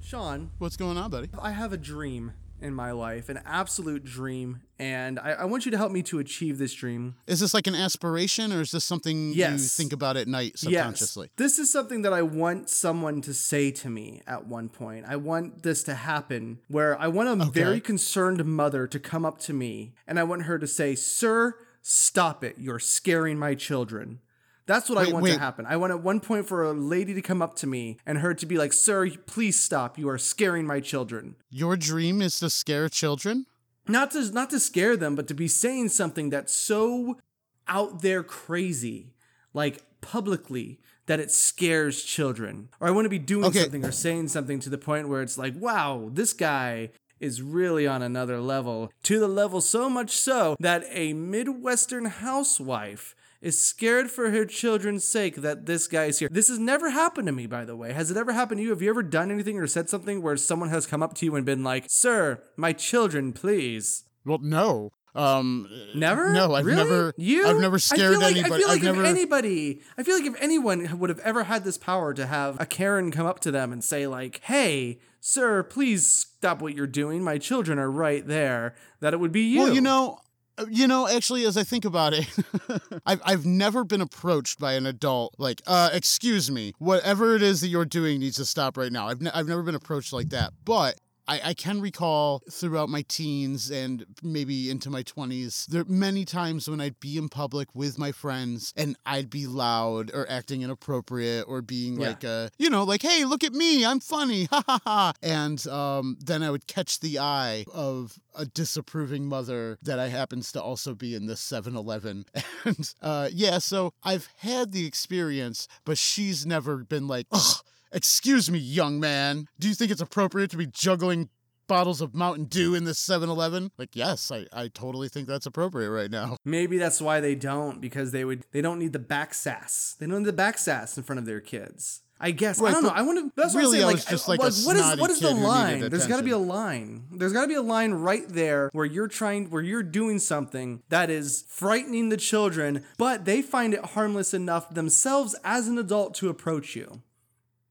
Sean, 0.00 0.50
What's 0.58 0.76
going 0.76 0.96
on, 0.98 1.10
buddy? 1.10 1.30
I 1.36 1.50
have 1.50 1.72
a 1.72 1.76
dream 1.76 2.32
in 2.60 2.74
my 2.74 2.92
life, 2.92 3.28
an 3.28 3.40
absolute 3.44 4.04
dream, 4.04 4.62
and 4.78 5.18
I, 5.18 5.32
I 5.32 5.44
want 5.44 5.64
you 5.64 5.70
to 5.72 5.76
help 5.76 5.92
me 5.92 6.02
to 6.04 6.18
achieve 6.18 6.58
this 6.58 6.72
dream. 6.72 7.16
Is 7.26 7.40
this 7.40 7.54
like 7.54 7.66
an 7.66 7.74
aspiration 7.74 8.52
or 8.52 8.60
is 8.60 8.70
this 8.70 8.84
something 8.84 9.32
you 9.32 9.58
think 9.58 9.92
about 9.92 10.16
at 10.16 10.28
night 10.28 10.58
subconsciously? 10.58 11.28
Yes. 11.28 11.36
This 11.36 11.58
is 11.58 11.70
something 11.70 12.02
that 12.02 12.12
I 12.12 12.22
want 12.22 12.70
someone 12.70 13.20
to 13.22 13.34
say 13.34 13.70
to 13.72 13.90
me 13.90 14.22
at 14.26 14.46
one 14.46 14.68
point. 14.68 15.04
I 15.08 15.16
want 15.16 15.62
this 15.62 15.82
to 15.84 15.94
happen 15.94 16.60
where 16.68 16.98
I 16.98 17.08
want 17.08 17.28
a 17.40 17.44
very 17.46 17.80
concerned 17.80 18.44
mother 18.44 18.86
to 18.86 18.98
come 18.98 19.24
up 19.24 19.38
to 19.40 19.52
me 19.52 19.94
and 20.06 20.18
I 20.18 20.24
want 20.24 20.42
her 20.42 20.58
to 20.58 20.66
say, 20.66 20.94
Sir, 20.94 21.56
stop 21.82 22.42
it. 22.44 22.56
You're 22.58 22.78
scaring 22.78 23.38
my 23.38 23.54
children. 23.54 24.20
That's 24.66 24.88
what 24.88 24.98
I 24.98 25.04
Wait, 25.04 25.12
want 25.14 25.26
to 25.26 25.38
happen. 25.38 25.66
I 25.66 25.76
want 25.76 25.92
at 25.92 26.02
one 26.02 26.20
point 26.20 26.46
for 26.46 26.62
a 26.62 26.72
lady 26.72 27.12
to 27.14 27.22
come 27.22 27.42
up 27.42 27.56
to 27.56 27.66
me 27.66 27.98
and 28.06 28.18
her 28.18 28.34
to 28.34 28.46
be 28.46 28.56
like, 28.56 28.72
Sir, 28.72 29.10
please 29.26 29.58
stop. 29.60 29.98
You 29.98 30.08
are 30.08 30.18
scaring 30.18 30.66
my 30.66 30.80
children. 30.80 31.36
Your 31.50 31.76
dream 31.76 32.22
is 32.22 32.38
to 32.38 32.50
scare 32.50 32.88
children? 32.88 33.46
Not 33.88 34.12
to 34.12 34.30
not 34.30 34.50
to 34.50 34.60
scare 34.60 34.96
them, 34.96 35.16
but 35.16 35.26
to 35.28 35.34
be 35.34 35.48
saying 35.48 35.88
something 35.88 36.30
that's 36.30 36.52
so 36.54 37.18
out 37.66 38.02
there 38.02 38.22
crazy, 38.22 39.14
like 39.54 39.82
publicly, 40.00 40.80
that 41.06 41.18
it 41.18 41.30
scares 41.32 42.02
children. 42.04 42.68
Or 42.78 42.86
I 42.86 42.90
want 42.92 43.06
to 43.06 43.10
be 43.10 43.18
doing 43.18 43.46
Okay. 43.46 43.62
something 43.62 43.84
or 43.84 43.90
saying 43.92 44.28
something 44.28 44.60
to 44.60 44.70
the 44.70 44.78
point 44.78 45.08
where 45.08 45.22
it's 45.22 45.36
like, 45.38 45.54
wow, 45.56 46.10
this 46.12 46.32
guy 46.32 46.90
is 47.18 47.42
really 47.42 47.86
on 47.86 48.00
another 48.02 48.40
level. 48.40 48.92
To 49.04 49.18
the 49.18 49.28
level 49.28 49.60
so 49.60 49.90
much 49.90 50.10
so 50.10 50.56
that 50.60 50.84
a 50.90 51.12
Midwestern 51.12 52.04
housewife 52.06 53.14
is 53.40 53.64
scared 53.64 54.10
for 54.10 54.30
her 54.30 54.44
children's 54.44 55.06
sake 55.06 55.36
that 55.36 55.66
this 55.66 55.86
guy 55.86 56.04
is 56.06 56.18
here. 56.18 56.28
This 56.30 56.48
has 56.48 56.58
never 56.58 56.90
happened 56.90 57.26
to 57.26 57.32
me, 57.32 57.46
by 57.46 57.64
the 57.64 57.76
way. 57.76 57.92
Has 57.92 58.10
it 58.10 58.16
ever 58.16 58.32
happened 58.32 58.58
to 58.58 58.62
you? 58.64 58.70
Have 58.70 58.82
you 58.82 58.90
ever 58.90 59.02
done 59.02 59.30
anything 59.30 59.58
or 59.58 59.66
said 59.66 59.88
something 59.88 60.22
where 60.22 60.36
someone 60.36 60.68
has 60.70 60.86
come 60.86 61.02
up 61.02 61.14
to 61.14 61.26
you 61.26 61.34
and 61.36 61.46
been 61.46 61.64
like, 61.64 61.86
Sir, 61.88 62.42
my 62.56 62.72
children, 62.72 63.32
please? 63.32 64.04
Well, 64.24 64.38
no. 64.42 64.90
Um 65.14 65.66
Never? 65.94 66.32
No, 66.32 66.54
I've 66.54 66.64
Really? 66.64 66.84
never 66.84 67.14
You? 67.16 67.46
I've 67.48 67.60
never 67.60 67.78
scared 67.80 68.12
feel 68.12 68.20
like, 68.20 68.36
anybody. 68.36 68.54
I 68.54 68.58
feel 68.58 68.68
like 68.68 68.78
I've 68.78 68.84
never 68.84 69.02
if 69.02 69.08
anybody, 69.08 69.80
I 69.98 70.02
feel 70.04 70.16
like 70.16 70.26
if 70.26 70.40
anyone 70.40 70.98
would 71.00 71.10
have 71.10 71.18
ever 71.20 71.44
had 71.44 71.64
this 71.64 71.76
power 71.78 72.14
to 72.14 72.26
have 72.26 72.60
a 72.60 72.66
Karen 72.66 73.10
come 73.10 73.26
up 73.26 73.40
to 73.40 73.50
them 73.50 73.72
and 73.72 73.82
say 73.82 74.06
like, 74.06 74.40
"Hey, 74.44 75.00
sir, 75.18 75.64
please 75.64 76.06
stop 76.06 76.62
what 76.62 76.76
you're 76.76 76.86
doing. 76.86 77.24
My 77.24 77.38
children 77.38 77.76
are 77.80 77.90
right 77.90 78.24
there." 78.24 78.76
That 79.00 79.12
it 79.12 79.18
would 79.18 79.32
be 79.32 79.40
you. 79.42 79.62
Well, 79.62 79.74
you 79.74 79.80
know, 79.80 80.20
you 80.68 80.86
know, 80.86 81.08
actually, 81.08 81.44
as 81.44 81.56
I 81.56 81.64
think 81.64 81.84
about 81.84 82.12
it, 82.14 82.26
I've 83.06 83.20
I've 83.24 83.46
never 83.46 83.84
been 83.84 84.00
approached 84.00 84.58
by 84.58 84.74
an 84.74 84.86
adult 84.86 85.34
like, 85.38 85.62
uh, 85.66 85.90
excuse 85.92 86.50
me, 86.50 86.74
whatever 86.78 87.34
it 87.34 87.42
is 87.42 87.60
that 87.60 87.68
you're 87.68 87.84
doing 87.84 88.20
needs 88.20 88.36
to 88.36 88.44
stop 88.44 88.76
right 88.76 88.92
now. 88.92 89.08
I've 89.08 89.20
ne- 89.20 89.30
I've 89.32 89.48
never 89.48 89.62
been 89.62 89.74
approached 89.74 90.12
like 90.12 90.30
that, 90.30 90.52
but. 90.64 90.98
I, 91.30 91.40
I 91.50 91.54
can 91.54 91.80
recall 91.80 92.42
throughout 92.50 92.88
my 92.88 93.02
teens 93.06 93.70
and 93.70 94.04
maybe 94.22 94.68
into 94.68 94.90
my 94.90 95.02
20s, 95.04 95.66
there 95.66 95.84
many 95.86 96.24
times 96.24 96.68
when 96.68 96.80
I'd 96.80 96.98
be 96.98 97.16
in 97.16 97.28
public 97.28 97.68
with 97.74 97.98
my 97.98 98.10
friends 98.10 98.72
and 98.76 98.96
I'd 99.06 99.30
be 99.30 99.46
loud 99.46 100.10
or 100.12 100.28
acting 100.28 100.62
inappropriate 100.62 101.44
or 101.46 101.62
being 101.62 102.00
Yeah. 102.00 102.08
like, 102.08 102.24
uh, 102.24 102.48
you 102.58 102.68
know, 102.68 102.82
like, 102.84 103.02
hey, 103.02 103.24
look 103.24 103.44
at 103.44 103.52
me, 103.52 103.84
I'm 103.84 104.00
funny, 104.00 104.44
ha 104.50 104.62
ha 104.66 104.80
ha. 104.84 105.12
And 105.22 105.64
um, 105.68 106.16
then 106.20 106.42
I 106.42 106.50
would 106.50 106.66
catch 106.66 106.98
the 107.00 107.20
eye 107.20 107.64
of 107.72 108.18
a 108.34 108.44
disapproving 108.46 109.26
mother 109.26 109.78
that 109.82 109.98
I 110.00 110.08
happens 110.08 110.50
to 110.52 110.62
also 110.62 110.94
be 110.94 111.14
in 111.14 111.26
this 111.26 111.40
7 111.40 111.76
Eleven. 111.76 112.24
And 112.64 112.92
uh, 113.00 113.28
yeah, 113.32 113.56
so 113.58 113.94
I've 114.04 114.28
had 114.38 114.72
the 114.72 114.84
experience, 114.86 115.66
but 115.86 115.96
she's 115.96 116.44
never 116.44 116.78
been 116.84 117.06
like, 117.08 117.26
ugh, 117.32 117.56
excuse 117.92 118.50
me, 118.50 118.58
young 118.58 119.00
man. 119.00 119.46
Do 119.58 119.68
you 119.68 119.74
think 119.74 119.90
it's 119.90 120.00
appropriate 120.00 120.50
to 120.50 120.56
be 120.56 120.66
juggling 120.66 121.28
bottles 121.66 122.00
of 122.00 122.14
Mountain 122.14 122.46
Dew 122.46 122.74
in 122.74 122.84
this 122.84 122.98
7 122.98 123.28
Eleven? 123.28 123.70
Like, 123.78 123.94
yes, 123.94 124.32
I, 124.32 124.46
I 124.52 124.68
totally 124.68 125.08
think 125.08 125.28
that's 125.28 125.46
appropriate 125.46 125.90
right 125.90 126.10
now. 126.10 126.36
maybe 126.44 126.78
that's 126.78 127.00
why 127.00 127.20
they 127.20 127.34
don't 127.34 127.80
because 127.80 128.12
they 128.12 128.24
would 128.24 128.44
they 128.52 128.60
don't 128.60 128.78
need 128.78 128.92
the 128.92 128.98
back 128.98 129.34
sass. 129.34 129.96
They 129.98 130.06
don't 130.06 130.18
need 130.18 130.28
the 130.28 130.32
back 130.32 130.58
sass 130.58 130.96
in 130.96 131.04
front 131.04 131.18
of 131.18 131.26
their 131.26 131.40
kids. 131.40 132.02
I 132.22 132.32
guess 132.32 132.60
I 132.60 132.70
don't 132.70 132.82
know. 132.82 132.90
I 132.90 133.00
want 133.00 133.18
to. 133.18 133.32
That's 133.34 133.54
what 133.54 133.60
really, 133.60 133.78
I'm 133.82 133.88
I 133.88 133.92
saying. 133.92 133.96
was 133.96 134.04
just 134.04 134.28
like 134.28 134.40
a 134.40 134.42
what 134.42 134.76
is 134.76 135.00
what 135.00 135.10
is 135.10 135.20
the 135.20 135.28
kid 135.28 135.36
who 135.36 135.40
needed 135.40 135.48
line? 135.48 135.88
There's 135.88 136.06
got 136.06 136.18
to 136.18 136.22
be 136.22 136.32
a 136.32 136.38
line. 136.38 137.04
There's 137.12 137.32
got 137.32 137.42
to 137.42 137.48
be 137.48 137.54
a 137.54 137.62
line 137.62 137.92
right 137.92 138.28
there 138.28 138.68
where 138.74 138.84
you're 138.84 139.08
trying, 139.08 139.48
where 139.48 139.62
you're 139.62 139.82
doing 139.82 140.18
something 140.18 140.82
that 140.90 141.08
is 141.08 141.46
frightening 141.48 142.10
the 142.10 142.18
children, 142.18 142.84
but 142.98 143.24
they 143.24 143.40
find 143.40 143.72
it 143.72 143.82
harmless 143.82 144.34
enough 144.34 144.68
themselves 144.68 145.34
as 145.44 145.66
an 145.66 145.78
adult 145.78 146.14
to 146.16 146.28
approach 146.28 146.76
you. 146.76 147.00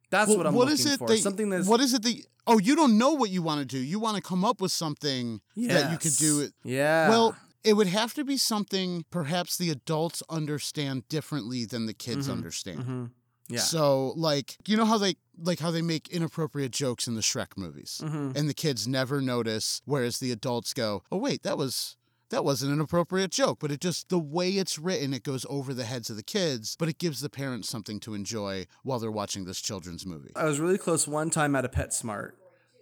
That's 0.10 0.30
Well, 0.30 0.38
what 0.38 0.48
I'm 0.48 0.54
what 0.56 0.68
looking 0.70 0.86
is 0.86 0.94
it 0.94 0.98
for. 0.98 1.08
that- 1.08 1.20
something 1.20 1.50
that's 1.50 1.68
What 1.68 1.82
is 1.82 1.94
it 1.94 2.01
that. 2.04 2.25
Oh, 2.48 2.58
you 2.58 2.75
don't 2.75 2.98
know 2.98 3.12
what 3.12 3.30
you 3.30 3.42
want 3.44 3.60
to 3.60 3.66
do. 3.66 3.78
You 3.78 4.00
want 4.00 4.16
to 4.16 4.22
come 4.24 4.44
up 4.44 4.60
with 4.60 4.72
something 4.72 5.42
that 5.56 5.92
you 5.92 5.98
could 6.00 6.16
do. 6.18 6.39
It. 6.42 6.54
Yeah. 6.63 7.10
Well, 7.10 7.36
it 7.63 7.74
would 7.74 7.88
have 7.88 8.13
to 8.16 8.24
be 8.24 8.38
something 8.38 9.06
perhaps 9.12 9.56
the 9.58 9.70
adults 9.70 10.24
understand 10.30 11.08
differently 11.10 11.66
than 11.66 11.86
the 11.86 11.94
kids 11.94 12.28
Mhm. 12.28 12.32
understand. 12.32 12.80
Mhm. 12.80 13.12
Yeah. 13.50 13.60
So, 13.62 14.13
like, 14.16 14.58
you 14.68 14.78
know 14.78 14.86
how 14.86 14.98
they 14.98 15.16
like 15.42 15.60
how 15.60 15.72
they 15.72 15.82
make 15.82 16.10
inappropriate 16.10 16.72
jokes 16.72 17.08
in 17.08 17.16
the 17.16 17.22
Shrek 17.22 17.56
movies, 17.56 18.01
Mhm. 18.04 18.36
and 18.36 18.50
the 18.50 18.54
kids 18.54 18.88
never 18.88 19.22
notice, 19.22 19.82
whereas 19.86 20.20
the 20.20 20.32
adults 20.32 20.74
go, 20.74 21.01
"Oh 21.12 21.18
wait, 21.18 21.44
that 21.44 21.58
was." 21.58 21.96
That 22.30 22.46
wasn't 22.46 22.74
an 22.74 22.80
appropriate 22.80 23.32
joke, 23.32 23.58
but 23.60 23.72
it 23.72 23.82
just, 23.82 24.10
the 24.10 24.20
way 24.20 24.52
it's 24.52 24.78
written, 24.78 25.16
it 25.16 25.24
goes 25.24 25.48
over 25.50 25.74
the 25.74 25.86
heads 25.86 26.12
of 26.12 26.16
the 26.16 26.24
kids, 26.24 26.76
but 26.78 26.88
it 26.88 27.00
gives 27.00 27.22
the 27.22 27.30
parents 27.30 27.68
something 27.68 28.00
to 28.02 28.14
enjoy 28.14 28.68
while 28.84 29.00
they're 29.00 29.10
watching 29.10 29.46
this 29.46 29.60
children's 29.60 30.06
movie. 30.06 30.32
I 30.36 30.46
was 30.46 30.60
really 30.60 30.78
close 30.78 31.08
one 31.08 31.32
time 31.32 31.56
at 31.56 31.66
a 31.66 31.70
PetSmart. 31.70 32.34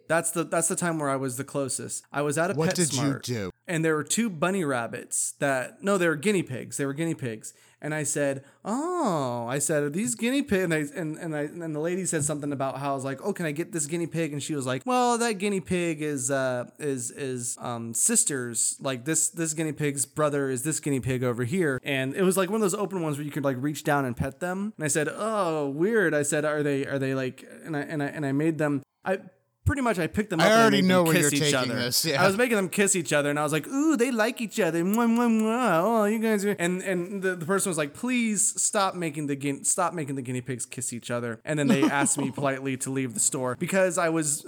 That's 0.07 0.31
the 0.31 0.43
that's 0.43 0.67
the 0.67 0.75
time 0.75 0.99
where 0.99 1.09
I 1.09 1.15
was 1.15 1.37
the 1.37 1.43
closest. 1.43 2.05
I 2.11 2.21
was 2.21 2.37
at 2.37 2.51
a 2.51 2.53
What 2.53 2.75
did 2.75 2.93
you 2.93 3.01
PetSmart. 3.01 3.21
do? 3.23 3.51
And 3.67 3.83
there 3.83 3.95
were 3.95 4.03
two 4.03 4.29
bunny 4.29 4.63
rabbits 4.63 5.33
that 5.39 5.83
no, 5.83 5.97
they 5.97 6.07
were 6.07 6.15
guinea 6.15 6.43
pigs. 6.43 6.77
They 6.77 6.85
were 6.85 6.93
guinea 6.93 7.15
pigs. 7.15 7.53
And 7.79 7.93
I 7.93 8.01
said, 8.03 8.43
"Oh," 8.65 9.45
I 9.47 9.59
said, 9.59 9.83
"Are 9.83 9.89
these 9.91 10.15
guinea 10.15 10.41
pigs?" 10.41 10.63
And 10.63 10.73
I, 10.73 10.77
and 10.95 11.15
and 11.17 11.35
I 11.35 11.41
and 11.41 11.75
the 11.75 11.79
lady 11.79 12.05
said 12.05 12.23
something 12.23 12.51
about 12.51 12.79
how 12.79 12.93
I 12.93 12.95
was 12.95 13.03
like, 13.03 13.19
"Oh, 13.23 13.33
can 13.33 13.45
I 13.45 13.51
get 13.51 13.71
this 13.71 13.85
guinea 13.85 14.07
pig?" 14.07 14.33
And 14.33 14.41
she 14.41 14.55
was 14.55 14.65
like, 14.65 14.81
"Well, 14.83 15.19
that 15.19 15.33
guinea 15.33 15.59
pig 15.59 16.01
is 16.01 16.31
uh 16.31 16.65
is 16.79 17.11
is 17.11 17.55
um 17.61 17.93
sisters. 17.93 18.77
Like 18.81 19.05
this 19.05 19.29
this 19.29 19.53
guinea 19.53 19.73
pig's 19.73 20.07
brother 20.07 20.49
is 20.49 20.63
this 20.63 20.79
guinea 20.79 20.99
pig 21.01 21.23
over 21.23 21.43
here." 21.43 21.79
And 21.83 22.15
it 22.15 22.23
was 22.23 22.35
like 22.35 22.49
one 22.49 22.55
of 22.55 22.61
those 22.61 22.73
open 22.73 23.03
ones 23.03 23.17
where 23.17 23.25
you 23.25 23.31
could 23.31 23.43
like 23.43 23.57
reach 23.59 23.83
down 23.83 24.05
and 24.05 24.17
pet 24.17 24.39
them. 24.39 24.73
And 24.77 24.83
I 24.83 24.87
said, 24.87 25.07
"Oh, 25.11 25.69
weird." 25.69 26.15
I 26.15 26.23
said, 26.23 26.45
"Are 26.45 26.63
they 26.63 26.87
are 26.87 26.97
they 26.97 27.13
like?" 27.13 27.45
And 27.63 27.77
I 27.77 27.81
and 27.81 28.01
I 28.01 28.07
and 28.07 28.25
I 28.25 28.31
made 28.31 28.57
them. 28.57 28.81
I 29.05 29.19
pretty 29.67 29.83
much 29.83 30.00
I 30.00 30.07
picked 30.07 30.31
them 30.31 30.39
I 30.39 30.45
up. 30.45 30.51
and 30.51 30.62
already 30.62 30.81
know 30.81 31.03
where 31.03 31.13
kiss 31.13 31.31
you're 31.31 31.33
each 31.33 31.51
taking 31.51 31.71
other. 31.71 31.75
this, 31.75 32.03
yeah. 32.05 32.24
I 32.24 32.25
was 32.25 32.36
making 32.38 32.55
them 32.55 32.69
kiss 32.69 32.95
each 32.95 33.13
other, 33.13 33.29
and 33.29 33.38
I 33.38 33.43
was 33.43 33.51
like, 33.53 33.67
"Ooh, 33.67 33.95
they 33.95 34.09
like 34.09 34.41
each 34.41 34.59
other." 34.59 34.83
Mwah, 34.83 35.07
mwah, 35.07 35.29
mwah. 35.41 35.81
Oh, 35.83 36.05
you 36.05 36.17
guys 36.19 36.43
are. 36.45 36.55
And 36.57 36.81
and 36.81 37.21
the, 37.21 37.36
the 37.36 37.45
person 37.45 37.69
was 37.69 37.77
like, 37.77 37.93
"Please 37.93 38.59
stop 38.59 38.95
making 38.95 39.27
the 39.27 39.36
guin- 39.36 39.63
stop 39.63 39.93
making 39.93 40.15
the 40.15 40.24
guinea 40.24 40.41
pigs 40.41 40.65
kiss 40.65 40.91
each 40.93 41.12
other." 41.12 41.39
And 41.45 41.59
then 41.59 41.67
they 41.67 41.83
asked 41.83 42.17
me 42.17 42.31
politely 42.39 42.77
to 42.77 42.89
leave 42.89 43.13
the 43.13 43.19
store 43.19 43.55
because 43.59 43.97
I 44.00 44.09
was 44.09 44.43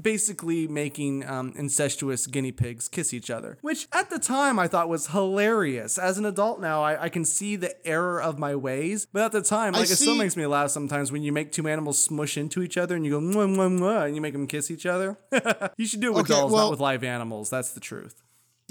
basically 0.00 0.66
making 0.68 1.26
um, 1.28 1.52
incestuous 1.56 2.26
guinea 2.26 2.52
pigs 2.52 2.88
kiss 2.88 3.12
each 3.12 3.30
other, 3.30 3.58
which 3.60 3.88
at 3.92 4.10
the 4.10 4.18
time 4.18 4.58
I 4.58 4.68
thought 4.68 4.88
was 4.88 5.08
hilarious. 5.08 5.98
As 5.98 6.18
an 6.18 6.24
adult 6.24 6.60
now, 6.60 6.82
I, 6.82 7.04
I 7.04 7.08
can 7.08 7.24
see 7.24 7.56
the 7.56 7.74
error 7.86 8.20
of 8.20 8.38
my 8.38 8.54
ways, 8.54 9.06
but 9.12 9.22
at 9.22 9.32
the 9.32 9.42
time, 9.42 9.74
I 9.74 9.78
like 9.80 9.90
it 9.90 9.96
still 9.96 10.16
makes 10.16 10.36
me 10.36 10.46
laugh 10.46 10.70
sometimes 10.70 11.12
when 11.12 11.22
you 11.22 11.32
make 11.32 11.52
two 11.52 11.68
animals 11.68 12.02
smush 12.02 12.36
into 12.36 12.62
each 12.62 12.76
other 12.76 12.96
and 12.96 13.04
you 13.04 13.12
go 13.12 13.20
mwah, 13.20 13.48
mwah, 13.54 13.78
mwah, 13.78 14.06
and 14.06 14.14
you 14.14 14.20
make 14.20 14.32
them 14.32 14.46
kiss 14.46 14.70
each 14.70 14.86
other. 14.86 15.16
you 15.76 15.86
should 15.86 16.00
do 16.00 16.08
it 16.08 16.14
with 16.14 16.30
Okay, 16.30 16.34
dolls, 16.40 16.52
well- 16.52 16.64
not 16.64 16.70
with 16.70 16.80
live 16.80 17.04
animals. 17.04 17.50
That's 17.50 17.72
the 17.72 17.80
truth. 17.80 18.22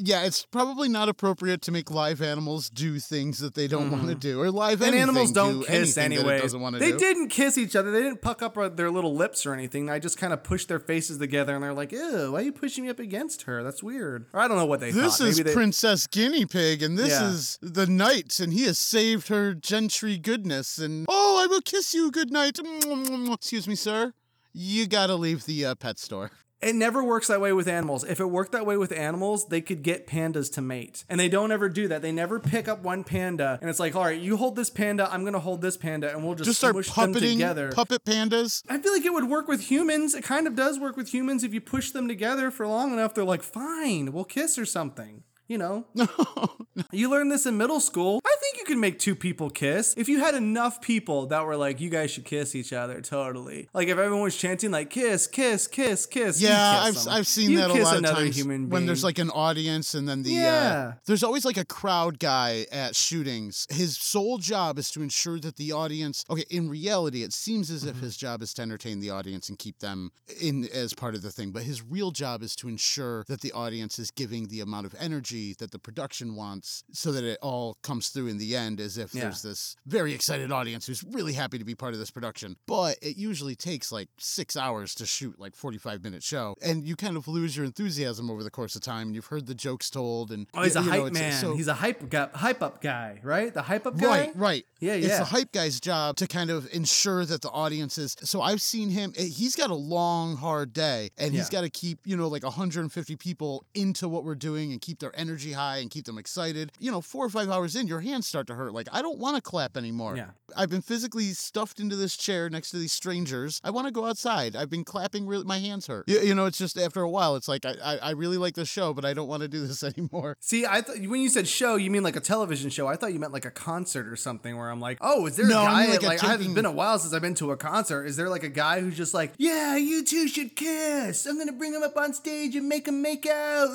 Yeah, 0.03 0.23
it's 0.23 0.45
probably 0.45 0.89
not 0.89 1.09
appropriate 1.09 1.61
to 1.63 1.71
make 1.71 1.91
live 1.91 2.21
animals 2.23 2.71
do 2.71 2.97
things 2.97 3.37
that 3.37 3.53
they 3.53 3.67
don't 3.67 3.91
want 3.91 4.07
to 4.07 4.15
do, 4.15 4.41
or 4.41 4.49
live. 4.49 4.81
And 4.81 4.95
animals 4.95 5.31
don't 5.31 5.59
do 5.59 5.65
kiss 5.65 5.95
anyway. 5.97 6.39
it 6.39 6.41
doesn't 6.41 6.59
want 6.59 6.73
to 6.75 6.79
They 6.79 6.91
do. 6.93 6.97
didn't 6.97 7.27
kiss 7.29 7.57
each 7.57 7.75
other. 7.75 7.91
They 7.91 8.01
didn't 8.01 8.21
puck 8.21 8.41
up 8.41 8.55
their 8.75 8.89
little 8.89 9.13
lips 9.15 9.45
or 9.45 9.53
anything. 9.53 9.89
I 9.91 9.99
just 9.99 10.17
kind 10.17 10.33
of 10.33 10.43
pushed 10.43 10.69
their 10.69 10.79
faces 10.79 11.19
together, 11.19 11.53
and 11.53 11.63
they're 11.63 11.73
like, 11.73 11.91
"Ew, 11.91 12.31
why 12.31 12.39
are 12.39 12.43
you 12.43 12.51
pushing 12.51 12.83
me 12.85 12.89
up 12.89 12.99
against 12.99 13.43
her? 13.43 13.63
That's 13.63 13.83
weird." 13.83 14.25
Or 14.33 14.39
I 14.39 14.47
don't 14.47 14.57
know 14.57 14.65
what 14.65 14.79
they 14.79 14.89
This 14.91 15.17
thought. 15.19 15.27
is 15.27 15.37
they- 15.37 15.53
Princess 15.53 16.07
Guinea 16.07 16.45
Pig, 16.45 16.81
and 16.81 16.97
this 16.97 17.09
Yeah. 17.09 17.29
is 17.29 17.59
the 17.61 17.85
knight, 17.85 18.39
and 18.39 18.51
he 18.53 18.63
has 18.63 18.79
saved 18.79 19.27
her 19.27 19.53
gentry 19.53 20.17
goodness. 20.17 20.79
And 20.79 21.05
oh, 21.09 21.39
I 21.43 21.47
will 21.47 21.61
kiss 21.61 21.93
you 21.93 22.09
good 22.09 22.31
night. 22.31 22.57
Excuse 22.59 23.67
me, 23.67 23.75
sir. 23.75 24.13
You 24.53 24.87
gotta 24.87 25.15
leave 25.15 25.45
the 25.45 25.65
uh, 25.65 25.75
pet 25.75 25.99
store. 25.99 26.31
It 26.61 26.75
never 26.75 27.03
works 27.03 27.27
that 27.27 27.41
way 27.41 27.53
with 27.53 27.67
animals. 27.67 28.03
If 28.03 28.19
it 28.19 28.25
worked 28.25 28.51
that 28.51 28.65
way 28.65 28.77
with 28.77 28.91
animals, 28.91 29.47
they 29.47 29.61
could 29.61 29.81
get 29.81 30.05
pandas 30.05 30.51
to 30.53 30.61
mate. 30.61 31.03
And 31.09 31.19
they 31.19 31.27
don't 31.29 31.51
ever 31.51 31.69
do 31.69 31.87
that. 31.87 32.01
They 32.01 32.11
never 32.11 32.39
pick 32.39 32.67
up 32.67 32.83
one 32.83 33.03
panda 33.03 33.57
and 33.61 33.69
it's 33.69 33.79
like, 33.79 33.95
all 33.95 34.03
right, 34.03 34.19
you 34.19 34.37
hold 34.37 34.55
this 34.55 34.69
panda, 34.69 35.11
I'm 35.11 35.25
gonna 35.25 35.39
hold 35.39 35.61
this 35.61 35.75
panda, 35.77 36.11
and 36.11 36.23
we'll 36.23 36.35
just, 36.35 36.49
Just 36.49 36.59
start 36.59 36.75
smush 36.75 36.95
them 36.95 37.13
together. 37.13 37.71
puppet 37.71 38.05
pandas. 38.05 38.63
I 38.69 38.77
feel 38.77 38.93
like 38.93 39.05
it 39.05 39.13
would 39.13 39.27
work 39.29 39.47
with 39.47 39.71
humans. 39.71 40.13
It 40.13 40.23
kind 40.23 40.45
of 40.47 40.55
does 40.55 40.79
work 40.79 40.95
with 40.97 41.13
humans 41.13 41.43
if 41.43 41.53
you 41.53 41.61
push 41.61 41.91
them 41.91 42.07
together 42.07 42.51
for 42.51 42.67
long 42.67 42.93
enough. 42.93 43.13
They're 43.13 43.23
like, 43.23 43.43
fine, 43.43 44.11
we'll 44.11 44.23
kiss 44.23 44.57
or 44.59 44.65
something. 44.65 45.23
You 45.51 45.57
know, 45.57 45.85
you 46.93 47.09
learned 47.11 47.29
this 47.29 47.45
in 47.45 47.57
middle 47.57 47.81
school. 47.81 48.21
I 48.25 48.35
think 48.39 48.57
you 48.59 48.63
can 48.63 48.79
make 48.79 48.99
two 48.99 49.15
people 49.15 49.49
kiss 49.49 49.93
if 49.97 50.07
you 50.07 50.19
had 50.21 50.33
enough 50.33 50.79
people 50.81 51.25
that 51.27 51.45
were 51.45 51.57
like, 51.57 51.81
you 51.81 51.89
guys 51.89 52.11
should 52.11 52.23
kiss 52.23 52.55
each 52.55 52.71
other. 52.71 53.01
Totally. 53.01 53.67
Like 53.73 53.89
if 53.89 53.97
everyone 53.97 54.21
was 54.21 54.37
chanting 54.37 54.71
like 54.71 54.89
kiss, 54.89 55.27
kiss, 55.27 55.67
kiss, 55.67 56.05
kiss. 56.05 56.41
Yeah, 56.41 56.83
kiss 56.85 56.99
I've, 56.99 57.03
them. 57.03 57.13
I've 57.13 57.27
seen 57.27 57.51
You 57.51 57.57
that 57.57 57.69
a 57.71 57.83
lot 57.83 57.97
of 57.97 58.05
times 58.05 58.37
human 58.37 58.69
when 58.69 58.85
there's 58.85 59.03
like 59.03 59.19
an 59.19 59.29
audience 59.31 59.93
and 59.93 60.07
then 60.07 60.23
the 60.23 60.31
Yeah. 60.31 60.91
uh, 60.93 60.99
there's 61.05 61.23
always 61.23 61.43
like 61.43 61.57
a 61.57 61.65
crowd 61.65 62.17
guy 62.19 62.65
at 62.71 62.95
shootings. 62.95 63.67
His 63.69 63.97
sole 63.97 64.37
job 64.37 64.79
is 64.79 64.89
to 64.91 65.01
ensure 65.01 65.37
that 65.41 65.57
the 65.57 65.73
audience. 65.73 66.23
Okay, 66.29 66.45
in 66.49 66.69
reality, 66.69 67.23
it 67.23 67.33
seems 67.33 67.69
as 67.69 67.81
Mm-hmm. 67.81 67.89
if 67.89 67.97
his 68.03 68.15
job 68.15 68.41
is 68.41 68.53
to 68.53 68.61
entertain 68.61 68.99
the 69.01 69.09
audience 69.09 69.49
and 69.49 69.57
keep 69.59 69.79
them 69.79 70.11
in 70.39 70.69
as 70.73 70.93
part 70.93 71.15
of 71.15 71.23
the 71.23 71.31
thing, 71.31 71.51
but 71.51 71.63
his 71.63 71.81
real 71.81 72.11
job 72.11 72.41
is 72.43 72.55
to 72.57 72.69
ensure 72.69 73.25
that 73.27 73.41
the 73.41 73.51
audience 73.51 73.97
is 73.99 74.11
giving 74.11 74.47
the 74.47 74.61
amount 74.61 74.85
of 74.85 74.93
energy 74.99 75.40
that 75.59 75.71
the 75.71 75.79
production 75.79 76.35
wants, 76.35 76.83
so 76.91 77.11
that 77.11 77.23
it 77.23 77.37
all 77.41 77.77
comes 77.83 78.09
through 78.09 78.27
in 78.27 78.37
the 78.37 78.55
end 78.55 78.79
as 78.79 78.97
if 78.97 79.13
Yeah. 79.13 79.21
there's 79.23 79.41
this 79.41 79.75
very 79.85 80.13
excited 80.13 80.51
audience 80.51 80.85
who's 80.87 81.03
really 81.03 81.33
happy 81.33 81.57
to 81.57 81.65
be 81.65 81.75
part 81.75 81.93
of 81.93 81.99
this 81.99 82.11
production. 82.11 82.55
But 82.67 82.97
it 83.01 83.17
usually 83.17 83.55
takes 83.55 83.91
like 83.91 84.09
six 84.17 84.55
hours 84.55 84.93
to 84.95 85.05
shoot 85.05 85.39
like 85.39 85.55
45 85.55 86.03
minute 86.03 86.23
show, 86.23 86.55
and 86.61 86.85
you 86.87 86.95
kind 86.95 87.17
of 87.17 87.27
lose 87.27 87.55
your 87.57 87.65
enthusiasm 87.65 88.29
over 88.29 88.43
the 88.43 88.51
course 88.51 88.75
of 88.75 88.81
time. 88.81 89.07
And 89.07 89.15
you've 89.15 89.27
heard 89.27 89.47
the 89.47 89.55
jokes 89.55 89.89
told, 89.89 90.31
and 90.31 90.47
Oh, 90.53 90.63
he's 90.63 90.75
a 90.75 90.81
you 90.83 90.89
hype 90.89 90.99
it's- 91.07 91.13
man. 91.13 91.41
so- 91.41 91.55
he's 91.55 91.67
a 91.67 91.73
hype 91.75 92.09
guy, 92.09 92.29
hype 92.33 92.61
up 92.61 92.81
guy, 92.81 93.19
right? 93.23 93.53
The 93.53 93.63
hype 93.63 93.85
up 93.87 93.97
guy. 93.97 94.07
Right, 94.07 94.35
right. 94.35 94.65
Yeah, 94.79 94.93
yeah. 94.93 94.97
It's 94.97 95.07
yeah. 95.07 95.19
the 95.19 95.25
hype 95.25 95.51
guy's 95.51 95.79
job 95.79 96.15
to 96.17 96.27
kind 96.27 96.49
of 96.49 96.67
ensure 96.73 97.25
that 97.25 97.41
the 97.41 97.49
audience 97.49 97.97
is. 97.97 98.15
So 98.23 98.41
I've 98.41 98.61
seen 98.61 98.89
him. 98.89 99.13
eh, 99.17 99.25
He's 99.25 99.55
got 99.55 99.69
a 99.71 99.75
long, 99.75 100.35
hard 100.37 100.73
day, 100.73 101.09
and 101.17 101.33
he's 101.33 101.49
got 101.49 101.61
to 101.61 101.69
keep 101.69 101.99
you 102.05 102.15
know 102.17 102.27
like 102.27 102.43
150 102.43 103.15
people 103.15 103.65
into 103.73 104.07
what 104.09 104.23
we're 104.23 104.35
doing 104.35 104.71
and 104.71 104.81
keep 104.81 104.99
their 104.99 105.15
energy 105.21 105.53
high 105.53 105.77
and 105.77 105.89
keep 105.89 106.05
them 106.05 106.17
excited. 106.17 106.71
You 106.79 106.91
know, 106.91 107.01
four 107.01 107.25
or 107.25 107.29
five 107.29 107.49
hours 107.49 107.75
in, 107.75 107.87
your 107.87 108.01
hands 108.01 108.27
start 108.27 108.47
to 108.47 108.55
hurt. 108.55 108.73
Like 108.73 108.87
I 108.91 109.01
don't 109.01 109.19
want 109.19 109.35
to 109.37 109.41
clap 109.41 109.77
anymore. 109.77 110.17
Yeah. 110.17 110.31
I've 110.57 110.69
been 110.69 110.81
physically 110.81 111.27
stuffed 111.33 111.79
into 111.79 111.95
this 111.95 112.17
chair 112.17 112.49
next 112.49 112.71
to 112.71 112.77
these 112.77 112.91
strangers. 112.91 113.61
I 113.63 113.69
want 113.69 113.87
to 113.87 113.91
go 113.91 114.05
outside. 114.05 114.55
I've 114.55 114.69
been 114.69 114.83
clapping. 114.83 115.25
Really, 115.27 115.45
my 115.45 115.59
hands 115.59 115.87
hurt. 115.87 116.09
You, 116.09 116.19
you 116.19 116.35
know, 116.35 116.45
it's 116.45 116.57
just 116.57 116.77
after 116.77 117.01
a 117.01 117.09
while, 117.09 117.35
it's 117.37 117.47
like 117.47 117.65
I, 117.65 117.75
I, 117.83 117.97
I 117.97 118.09
really 118.11 118.37
like 118.37 118.55
the 118.55 118.65
show, 118.65 118.93
but 118.93 119.05
I 119.05 119.13
don't 119.13 119.27
want 119.29 119.43
to 119.43 119.47
do 119.47 119.65
this 119.65 119.81
anymore. 119.91 120.35
See, 120.41 120.65
I 120.65 120.81
thought 120.81 120.97
when 120.99 121.21
you 121.21 121.29
said 121.29 121.47
show, 121.47 121.75
you 121.77 121.89
mean 121.91 122.03
like 122.03 122.15
a 122.17 122.19
television 122.21 122.69
show. 122.69 122.87
I 122.87 122.95
thought 122.97 123.13
you 123.13 123.19
meant 123.19 123.31
like 123.33 123.45
a 123.45 123.51
concert 123.51 124.07
or 124.07 124.15
something 124.15 124.57
where 124.57 124.69
I'm 124.69 124.81
like, 124.81 124.97
oh, 125.01 125.25
is 125.27 125.35
there 125.37 125.47
No, 125.47 125.59
a 125.61 125.63
I 125.63 125.65
guy? 125.65 125.81
mean 125.83 125.91
Like, 125.91 126.01
like 126.03 126.23
a 126.23 126.27
I 126.27 126.37
taking- 126.37 126.53
been 126.53 126.65
a 126.65 126.71
while 126.71 126.99
since 126.99 127.13
I've 127.13 127.21
been 127.21 127.35
to 127.35 127.51
a 127.51 127.57
concert. 127.57 128.05
Is 128.05 128.17
there 128.17 128.27
like 128.29 128.43
a 128.43 128.49
guy 128.49 128.81
who's 128.81 128.97
just 128.97 129.13
like, 129.13 129.33
yeah, 129.37 129.75
you 129.77 130.03
two 130.03 130.27
should 130.27 130.55
kiss. 130.57 131.25
I'm 131.25 131.37
gonna 131.37 131.51
bring 131.53 131.73
him 131.73 131.83
up 131.83 131.95
on 131.95 132.13
stage 132.13 132.55
and 132.57 132.67
make 132.67 132.87
him 132.89 133.01
make 133.01 133.25
out. 133.25 133.69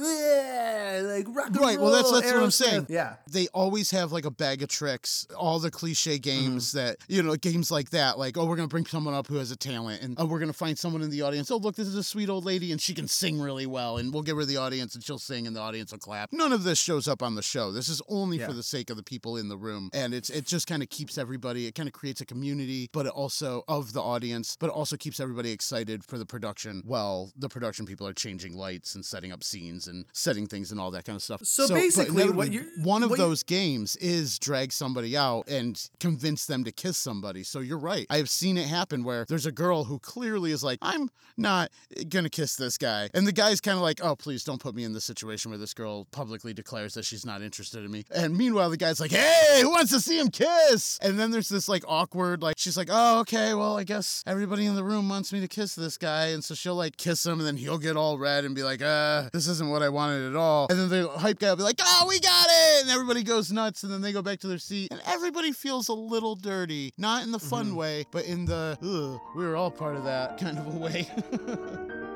Like 1.06 1.26
rock 1.36 1.46
and 1.48 1.56
Right. 1.56 1.78
Well, 1.78 1.90
that's 1.92 2.10
roll, 2.10 2.20
that's 2.20 2.32
what 2.32 2.42
I'm 2.42 2.50
saying. 2.50 2.86
Yeah. 2.88 3.16
They 3.30 3.48
always 3.48 3.90
have 3.90 4.12
like 4.12 4.24
a 4.24 4.30
bag 4.30 4.62
of 4.62 4.68
tricks. 4.68 5.26
All 5.36 5.58
the 5.58 5.70
cliche 5.70 6.18
games 6.18 6.46
Mm-hmm. 6.46 6.78
that 6.78 6.96
you 7.08 7.22
know, 7.22 7.36
games 7.36 7.70
like 7.70 7.90
that. 7.90 8.18
Like, 8.18 8.36
oh, 8.36 8.46
we're 8.46 8.56
gonna 8.56 8.68
bring 8.68 8.86
someone 8.86 9.14
up 9.14 9.26
who 9.26 9.36
has 9.36 9.50
a 9.50 9.56
talent, 9.56 10.02
and 10.02 10.16
oh, 10.18 10.26
we're 10.26 10.38
gonna 10.38 10.52
find 10.52 10.78
someone 10.78 11.02
in 11.02 11.10
the 11.10 11.22
audience. 11.22 11.50
Oh, 11.50 11.56
look, 11.56 11.74
this 11.76 11.86
is 11.88 11.94
a 11.96 12.02
sweet 12.02 12.28
old 12.28 12.44
lady, 12.44 12.72
and 12.72 12.80
she 12.80 12.94
can 12.94 13.08
sing 13.08 13.40
really 13.40 13.66
well, 13.66 13.98
and 13.98 14.12
we'll 14.12 14.22
give 14.22 14.36
her 14.36 14.44
the 14.44 14.56
audience, 14.56 14.94
and 14.94 15.02
she'll 15.04 15.18
sing, 15.18 15.46
and 15.46 15.54
the 15.54 15.60
audience 15.60 15.92
will 15.92 15.98
clap. 15.98 16.32
None 16.32 16.52
of 16.52 16.64
this 16.64 16.78
shows 16.78 17.08
up 17.08 17.22
on 17.22 17.34
the 17.34 17.42
show. 17.42 17.72
This 17.72 17.88
is 17.88 18.00
only 18.08 18.38
Yeah. 18.38 18.46
for 18.46 18.52
the 18.52 18.62
sake 18.62 18.90
of 18.90 18.96
the 18.96 19.02
people 19.02 19.36
in 19.36 19.48
the 19.48 19.56
room, 19.56 19.90
and 19.92 20.14
it's 20.14 20.30
it 20.30 20.46
just 20.46 20.66
kind 20.66 20.82
of 20.82 20.88
keeps 20.90 21.18
everybody. 21.18 21.66
It 21.66 21.74
kind 21.74 21.88
of 21.88 21.92
creates 21.92 22.20
a 22.20 22.26
community, 22.26 22.88
but 22.92 23.06
it 23.06 23.12
also 23.12 23.64
of 23.68 23.92
the 23.92 24.02
audience, 24.02 24.56
but 24.58 24.68
it 24.68 24.72
also 24.72 24.96
keeps 24.96 25.20
everybody 25.20 25.50
excited 25.52 26.04
for 26.04 26.16
the 26.18 26.26
production. 26.26 26.82
While 26.86 27.32
the 27.36 27.48
production 27.48 27.86
people 27.86 28.06
are 28.06 28.12
changing 28.14 28.56
lights 28.56 28.94
and 28.94 29.04
setting 29.04 29.32
up 29.32 29.42
scenes 29.44 29.86
and 29.88 30.06
setting 30.12 30.46
things 30.46 30.70
and 30.70 30.80
all 30.80 30.90
that 30.92 31.04
kind 31.04 31.16
of 31.16 31.22
stuff. 31.22 31.25
So 31.42 31.68
but 31.68 31.74
basically, 31.74 32.30
what 32.30 32.52
you're- 32.52 32.66
one 32.82 33.02
of 33.02 33.10
you- 33.10 33.16
those 33.16 33.42
games 33.42 33.96
is 33.96 34.38
drag 34.38 34.72
somebody 34.72 35.16
out 35.16 35.48
and 35.48 35.80
convince 36.00 36.46
them 36.46 36.64
to 36.64 36.72
kiss 36.72 36.96
somebody. 36.98 37.42
So 37.42 37.60
you're 37.60 37.78
right. 37.78 38.06
I've 38.10 38.30
seen 38.30 38.56
it 38.58 38.66
happen 38.68 39.04
where 39.04 39.24
there's 39.28 39.46
a 39.46 39.52
girl 39.52 39.84
who 39.84 39.98
clearly 39.98 40.52
is 40.52 40.62
like, 40.62 40.78
I'm 40.82 41.08
not 41.36 41.70
gonna 42.08 42.30
kiss 42.30 42.56
this 42.56 42.78
guy, 42.78 43.10
and 43.14 43.26
the 43.26 43.32
guy's 43.32 43.60
kind 43.60 43.76
of 43.76 43.82
like, 43.82 44.00
oh 44.02 44.16
please 44.16 44.44
don't 44.44 44.60
put 44.60 44.74
me 44.74 44.84
in 44.84 44.92
this 44.92 45.04
situation 45.04 45.50
where 45.50 45.58
this 45.58 45.74
girl 45.74 46.04
publicly 46.10 46.54
declares 46.54 46.94
that 46.94 47.04
she's 47.04 47.24
not 47.26 47.42
interested 47.42 47.84
in 47.84 47.90
me. 47.90 48.04
And 48.14 48.36
meanwhile, 48.36 48.70
the 48.70 48.76
guy's 48.76 49.00
like, 49.00 49.10
hey, 49.10 49.58
who 49.62 49.70
wants 49.70 49.90
to 49.92 50.00
see 50.00 50.18
him 50.18 50.28
kiss? 50.28 50.98
And 51.02 51.18
then 51.18 51.30
there's 51.30 51.48
this 51.48 51.68
like 51.68 51.84
awkward, 51.86 52.42
like 52.42 52.54
she's 52.58 52.76
like, 52.76 52.88
oh 52.90 53.20
okay, 53.20 53.54
well 53.54 53.76
I 53.78 53.84
guess 53.84 54.22
everybody 54.26 54.66
in 54.66 54.74
the 54.74 54.84
room 54.84 55.08
wants 55.08 55.32
me 55.32 55.40
to 55.40 55.48
kiss 55.48 55.74
this 55.74 55.96
guy, 55.98 56.26
and 56.28 56.42
so 56.42 56.54
she'll 56.54 56.74
like 56.74 56.96
kiss 56.96 57.24
him, 57.26 57.38
and 57.38 57.46
then 57.46 57.56
he'll 57.56 57.78
get 57.78 57.96
all 57.96 58.18
red 58.18 58.44
and 58.44 58.54
be 58.54 58.62
like, 58.62 58.80
uh, 58.82 59.28
this 59.32 59.46
isn't 59.48 59.68
what 59.68 59.82
I 59.82 59.88
wanted 59.88 60.28
at 60.30 60.36
all. 60.36 60.66
And 60.70 60.78
then 60.78 60.88
the 60.88 61.08
hype 61.18 61.38
guy 61.38 61.50
will 61.50 61.56
be 61.56 61.62
like, 61.62 61.80
oh, 61.80 62.06
we 62.08 62.20
got 62.20 62.46
it, 62.48 62.82
and 62.82 62.90
everybody 62.90 63.22
goes 63.22 63.50
nuts, 63.52 63.82
and 63.82 63.92
then 63.92 64.00
they 64.00 64.12
go 64.12 64.22
back 64.22 64.40
to 64.40 64.48
their 64.48 64.58
seat, 64.58 64.88
and 64.90 65.00
everybody 65.06 65.52
feels 65.52 65.88
a 65.88 65.94
little 65.94 66.34
dirty, 66.34 66.92
not 66.98 67.22
in 67.24 67.32
the 67.32 67.38
fun 67.38 67.66
mm-hmm. 67.66 67.76
way, 67.76 68.04
but 68.10 68.24
in 68.24 68.44
the, 68.44 68.78
ugh, 68.82 69.20
we 69.36 69.44
were 69.44 69.56
all 69.56 69.70
part 69.70 69.96
of 69.96 70.04
that 70.04 70.38
kind 70.40 70.58
of 70.58 70.66
a 70.66 70.78
way. 70.78 71.08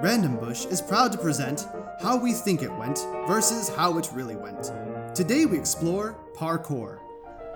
Random 0.00 0.36
Bush 0.36 0.64
is 0.66 0.80
proud 0.80 1.10
to 1.10 1.18
present 1.18 1.66
How 2.00 2.16
We 2.16 2.32
Think 2.32 2.62
It 2.62 2.72
Went 2.72 2.98
versus 3.26 3.68
How 3.68 3.98
It 3.98 4.08
Really 4.12 4.36
Went. 4.36 4.70
Today 5.12 5.44
we 5.44 5.58
explore 5.58 6.16
parkour. 6.36 7.00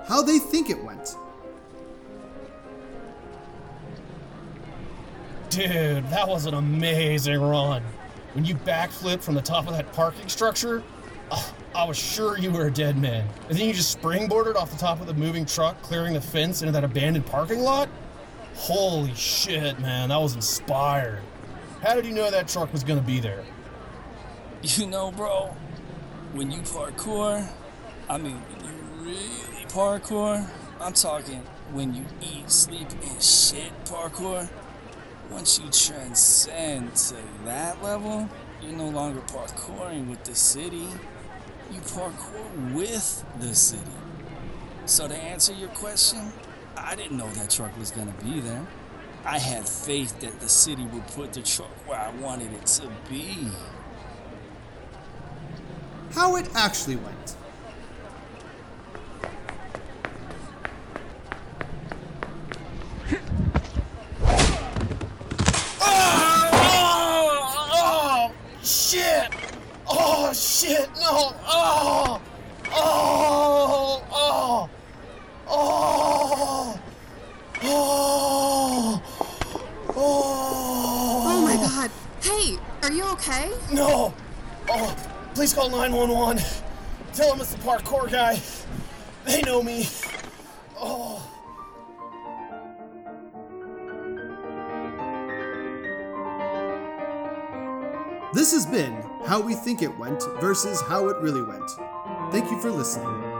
How 0.07 0.23
they 0.23 0.41
think 0.41 0.69
it 0.69 0.83
went. 0.83 1.15
Dude, 5.51 6.09
that 6.11 6.27
was 6.27 6.47
an 6.47 6.55
amazing 6.55 7.41
run. 7.41 7.85
When 8.35 8.45
you 8.45 8.55
backflip 8.55 9.23
from 9.23 9.35
the 9.35 9.43
top 9.43 9.67
of 9.67 9.75
that 9.75 9.93
parking 9.93 10.29
structure, 10.29 10.83
ah, 11.31 11.55
I 11.75 11.85
was 11.85 11.99
sure 11.99 12.39
you 12.39 12.51
were 12.51 12.67
a 12.67 12.71
dead 12.71 12.97
man. 12.97 13.29
And 13.49 13.59
then 13.59 13.67
you 13.67 13.75
just 13.75 14.01
springboarded 14.01 14.57
off 14.57 14.71
the 14.71 14.79
top 14.79 15.01
of 15.01 15.07
the 15.07 15.15
moving 15.15 15.45
truck, 15.45 15.81
clearing 15.83 16.15
the 16.15 16.21
fence 16.21 16.63
into 16.63 16.73
that 16.73 16.85
abandoned 16.85 17.27
parking 17.27 17.61
lot? 17.61 17.89
Holy 18.55 19.15
shit, 19.15 19.79
man, 19.81 20.09
that 20.09 20.21
was 20.21 20.35
inspired. 20.35 21.23
How 21.83 21.95
did 21.95 22.07
you 22.07 22.13
know 22.13 22.31
that 22.31 22.49
truck 22.49 22.73
was 22.73 22.85
gonna 22.85 23.03
be 23.03 23.21
there? 23.21 23.45
You 24.63 24.87
know, 24.87 25.11
bro, 25.11 25.55
when 26.33 26.51
you 26.51 26.61
parkour, 26.61 27.47
I 28.09 28.19
mean, 28.19 28.37
when 28.37 28.65
you 28.65 29.13
really 29.13 29.67
parkour, 29.67 30.49
I'm 30.81 30.93
talking 30.93 31.43
when 31.73 31.95
you 31.95 32.05
eat, 32.21 32.51
sleep, 32.51 32.89
and 33.03 33.23
shit 33.23 33.73
parkour. 33.85 34.49
Once 35.33 35.59
you 35.59 35.69
transcend 35.71 36.95
to 36.95 37.17
that 37.45 37.83
level, 37.83 38.29
you're 38.61 38.73
no 38.73 38.89
longer 38.89 39.21
parkouring 39.23 40.09
with 40.09 40.23
the 40.25 40.35
city, 40.35 40.87
you 41.73 41.81
parkour 41.81 42.75
with 42.75 43.25
the 43.41 43.55
city. 43.55 43.83
So, 44.85 45.09
to 45.09 45.17
answer 45.17 45.53
your 45.55 45.71
question, 45.71 46.33
I 46.77 46.95
didn't 46.95 47.17
know 47.17 47.29
that 47.31 47.51
truck 47.51 47.77
was 47.79 47.91
gonna 47.91 48.15
be 48.23 48.41
there. 48.41 48.67
I 49.25 49.39
had 49.39 49.69
faith 49.69 50.21
that 50.21 50.39
the 50.41 50.49
city 50.49 50.85
would 50.87 51.07
put 51.09 51.33
the 51.33 51.43
truck 51.43 51.71
where 51.89 51.99
I 51.99 52.11
wanted 52.17 52.53
it 52.53 52.67
to 52.67 52.89
be. 53.09 53.49
How 56.13 56.37
it 56.37 56.49
actually 56.55 56.97
went. 56.97 57.37
Oh, 65.85 66.59
oh, 67.73 68.35
shit! 68.63 69.31
Oh, 69.89 70.33
shit! 70.33 70.89
No! 71.01 71.35
Oh! 71.47 72.21
Oh! 72.73 74.03
Oh! 74.13 74.71
Oh! 75.49 76.81
Oh! 77.63 79.03
Oh! 79.95 81.23
Oh 81.25 81.43
my 81.43 81.57
god. 81.57 81.91
Hey, 82.23 82.59
are 82.83 82.93
you 82.93 83.05
okay? 83.13 83.51
No! 83.73 84.13
Oh, 84.69 84.97
please 85.35 85.53
call 85.53 85.69
911. 85.71 86.43
Tell 87.15 87.31
them 87.31 87.41
it's 87.41 87.53
the 87.53 87.59
parkour 87.59 88.02
guy. 88.13 88.39
They 89.25 89.41
know 89.41 89.63
me. 89.63 89.89
Oh. 90.79 91.27
This 98.35 98.53
has 98.53 98.67
been 98.67 98.93
How 99.25 99.41
We 99.41 99.55
Think 99.55 99.81
It 99.81 99.99
Went 99.99 100.23
versus 100.41 100.83
How 100.83 101.09
It 101.09 101.17
Really 101.23 101.43
Went. 101.43 101.71
Thank 102.31 102.51
you 102.51 102.61
for 102.61 102.71
listening. 102.71 103.32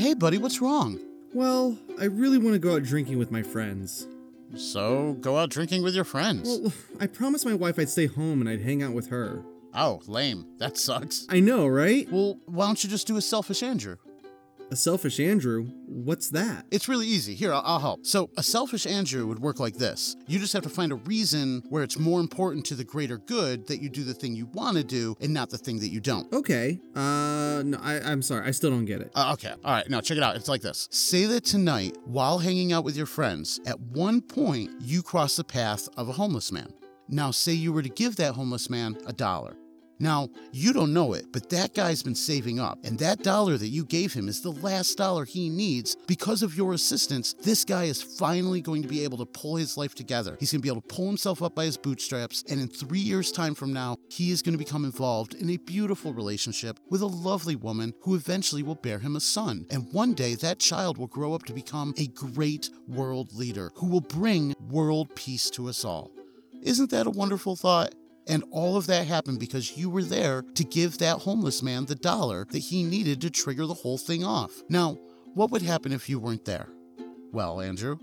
Hey, 0.00 0.14
buddy, 0.14 0.38
what's 0.38 0.60
wrong? 0.60 0.98
Well, 1.34 1.78
I 2.00 2.06
really 2.06 2.38
want 2.38 2.54
to 2.54 2.58
go 2.58 2.74
out 2.74 2.82
drinking 2.82 3.18
with 3.18 3.30
my 3.30 3.42
friends. 3.42 4.06
So 4.56 5.12
go 5.20 5.36
out 5.38 5.50
drinking 5.50 5.82
with 5.82 5.94
your 5.94 6.04
friends. 6.04 6.48
Well, 6.48 6.72
I 6.98 7.06
promised 7.06 7.44
my 7.46 7.54
wife 7.54 7.78
I'd 7.78 7.90
stay 7.90 8.06
home 8.06 8.40
and 8.40 8.48
I'd 8.48 8.62
hang 8.62 8.82
out 8.82 8.94
with 8.94 9.08
her. 9.08 9.44
Oh, 9.74 10.00
lame. 10.06 10.46
That 10.58 10.76
sucks. 10.76 11.26
I 11.28 11.40
know, 11.40 11.66
right? 11.66 12.10
Well, 12.10 12.38
why 12.46 12.66
don't 12.66 12.82
you 12.82 12.90
just 12.90 13.06
do 13.06 13.16
a 13.16 13.22
selfish 13.22 13.62
Andrew? 13.62 13.96
A 14.72 14.76
selfish 14.76 15.18
Andrew? 15.18 15.64
What's 15.86 16.30
that? 16.30 16.64
It's 16.70 16.88
really 16.88 17.06
easy. 17.06 17.34
Here, 17.34 17.52
I'll, 17.52 17.62
I'll 17.64 17.78
help. 17.80 18.06
So, 18.06 18.30
a 18.36 18.42
selfish 18.42 18.86
Andrew 18.86 19.26
would 19.26 19.40
work 19.40 19.58
like 19.58 19.74
this 19.74 20.16
you 20.28 20.38
just 20.38 20.52
have 20.52 20.62
to 20.62 20.68
find 20.68 20.92
a 20.92 20.94
reason 20.94 21.64
where 21.70 21.82
it's 21.82 21.98
more 21.98 22.20
important 22.20 22.64
to 22.66 22.76
the 22.76 22.84
greater 22.84 23.18
good 23.18 23.66
that 23.66 23.82
you 23.82 23.88
do 23.88 24.04
the 24.04 24.14
thing 24.14 24.36
you 24.36 24.46
want 24.46 24.76
to 24.76 24.84
do 24.84 25.16
and 25.20 25.34
not 25.34 25.50
the 25.50 25.58
thing 25.58 25.80
that 25.80 25.88
you 25.88 25.98
don't. 25.98 26.32
Okay. 26.32 26.78
Uh, 26.94 27.62
no, 27.64 27.78
I, 27.82 28.00
I'm 28.04 28.22
sorry. 28.22 28.46
I 28.46 28.52
still 28.52 28.70
don't 28.70 28.84
get 28.84 29.00
it. 29.00 29.10
Uh, 29.16 29.32
okay. 29.32 29.54
All 29.64 29.74
right. 29.74 29.90
Now, 29.90 30.00
check 30.00 30.16
it 30.16 30.22
out. 30.22 30.36
It's 30.36 30.48
like 30.48 30.62
this 30.62 30.86
Say 30.92 31.24
that 31.24 31.44
tonight, 31.44 31.96
while 32.04 32.38
hanging 32.38 32.72
out 32.72 32.84
with 32.84 32.96
your 32.96 33.06
friends, 33.06 33.58
at 33.66 33.80
one 33.80 34.20
point 34.20 34.70
you 34.80 35.02
cross 35.02 35.34
the 35.34 35.42
path 35.42 35.88
of 35.96 36.08
a 36.08 36.12
homeless 36.12 36.52
man. 36.52 36.72
Now, 37.08 37.32
say 37.32 37.52
you 37.52 37.72
were 37.72 37.82
to 37.82 37.88
give 37.88 38.14
that 38.16 38.34
homeless 38.34 38.70
man 38.70 38.96
a 39.04 39.12
dollar. 39.12 39.56
Now, 40.00 40.30
you 40.50 40.72
don't 40.72 40.94
know 40.94 41.12
it, 41.12 41.26
but 41.30 41.50
that 41.50 41.74
guy's 41.74 42.02
been 42.02 42.14
saving 42.14 42.58
up, 42.58 42.78
and 42.84 42.98
that 42.98 43.22
dollar 43.22 43.58
that 43.58 43.68
you 43.68 43.84
gave 43.84 44.14
him 44.14 44.28
is 44.28 44.40
the 44.40 44.50
last 44.50 44.96
dollar 44.96 45.26
he 45.26 45.50
needs. 45.50 45.94
Because 46.06 46.42
of 46.42 46.56
your 46.56 46.72
assistance, 46.72 47.34
this 47.34 47.66
guy 47.66 47.84
is 47.84 48.00
finally 48.02 48.62
going 48.62 48.80
to 48.80 48.88
be 48.88 49.04
able 49.04 49.18
to 49.18 49.26
pull 49.26 49.56
his 49.56 49.76
life 49.76 49.94
together. 49.94 50.38
He's 50.40 50.52
going 50.52 50.60
to 50.60 50.62
be 50.62 50.70
able 50.70 50.80
to 50.80 50.94
pull 50.94 51.06
himself 51.06 51.42
up 51.42 51.54
by 51.54 51.66
his 51.66 51.76
bootstraps, 51.76 52.42
and 52.48 52.58
in 52.58 52.68
three 52.68 52.98
years' 52.98 53.30
time 53.30 53.54
from 53.54 53.74
now, 53.74 53.98
he 54.08 54.30
is 54.30 54.40
going 54.40 54.54
to 54.54 54.64
become 54.64 54.86
involved 54.86 55.34
in 55.34 55.50
a 55.50 55.58
beautiful 55.58 56.14
relationship 56.14 56.80
with 56.88 57.02
a 57.02 57.06
lovely 57.06 57.54
woman 57.54 57.92
who 58.00 58.14
eventually 58.14 58.62
will 58.62 58.76
bear 58.76 59.00
him 59.00 59.16
a 59.16 59.20
son. 59.20 59.66
And 59.70 59.92
one 59.92 60.14
day, 60.14 60.34
that 60.36 60.60
child 60.60 60.96
will 60.96 61.08
grow 61.08 61.34
up 61.34 61.44
to 61.44 61.52
become 61.52 61.92
a 61.98 62.06
great 62.06 62.70
world 62.88 63.34
leader 63.34 63.70
who 63.74 63.86
will 63.86 64.00
bring 64.00 64.54
world 64.70 65.14
peace 65.14 65.50
to 65.50 65.68
us 65.68 65.84
all. 65.84 66.10
Isn't 66.62 66.90
that 66.90 67.06
a 67.06 67.10
wonderful 67.10 67.56
thought? 67.56 67.94
And 68.26 68.44
all 68.50 68.76
of 68.76 68.86
that 68.86 69.06
happened 69.06 69.40
because 69.40 69.76
you 69.76 69.90
were 69.90 70.02
there 70.02 70.42
to 70.54 70.64
give 70.64 70.98
that 70.98 71.18
homeless 71.18 71.62
man 71.62 71.86
the 71.86 71.94
dollar 71.94 72.46
that 72.50 72.58
he 72.58 72.82
needed 72.82 73.20
to 73.22 73.30
trigger 73.30 73.66
the 73.66 73.74
whole 73.74 73.98
thing 73.98 74.24
off. 74.24 74.62
Now, 74.68 74.98
what 75.34 75.50
would 75.50 75.62
happen 75.62 75.92
if 75.92 76.08
you 76.08 76.18
weren't 76.18 76.44
there? 76.44 76.68
Well, 77.32 77.60
Andrew, 77.60 77.98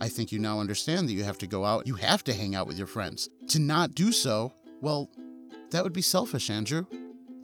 I 0.00 0.08
think 0.08 0.32
you 0.32 0.38
now 0.38 0.60
understand 0.60 1.08
that 1.08 1.12
you 1.12 1.24
have 1.24 1.38
to 1.38 1.46
go 1.46 1.64
out, 1.64 1.86
you 1.86 1.94
have 1.94 2.24
to 2.24 2.34
hang 2.34 2.54
out 2.54 2.66
with 2.66 2.78
your 2.78 2.86
friends. 2.86 3.28
To 3.48 3.58
not 3.58 3.94
do 3.94 4.12
so, 4.12 4.52
well, 4.80 5.10
that 5.70 5.82
would 5.82 5.92
be 5.92 6.02
selfish, 6.02 6.50
Andrew. 6.50 6.86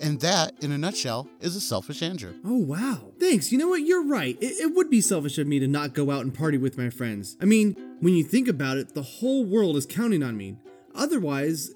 And 0.00 0.18
that, 0.20 0.54
in 0.62 0.72
a 0.72 0.78
nutshell, 0.78 1.28
is 1.40 1.54
a 1.54 1.60
selfish 1.60 2.02
Andrew. 2.02 2.34
Oh, 2.44 2.56
wow. 2.56 3.12
Thanks. 3.20 3.52
You 3.52 3.58
know 3.58 3.68
what? 3.68 3.82
You're 3.82 4.04
right. 4.04 4.36
It, 4.40 4.58
it, 4.58 4.74
would 4.74 4.88
be 4.88 5.02
selfish 5.02 5.36
of 5.36 5.46
me 5.46 5.58
to 5.58 5.68
not 5.68 5.92
go 5.92 6.10
out 6.10 6.22
and 6.22 6.32
party 6.32 6.56
with 6.56 6.78
my 6.78 6.88
friends. 6.88 7.36
I 7.40 7.44
mean, 7.44 7.76
when 8.00 8.14
you 8.14 8.24
think 8.24 8.48
about 8.48 8.78
it, 8.78 8.94
the 8.94 9.02
whole 9.02 9.44
world 9.44 9.76
is 9.76 9.84
counting 9.84 10.22
on 10.22 10.38
me. 10.38 10.56
Otherwise, 10.94 11.72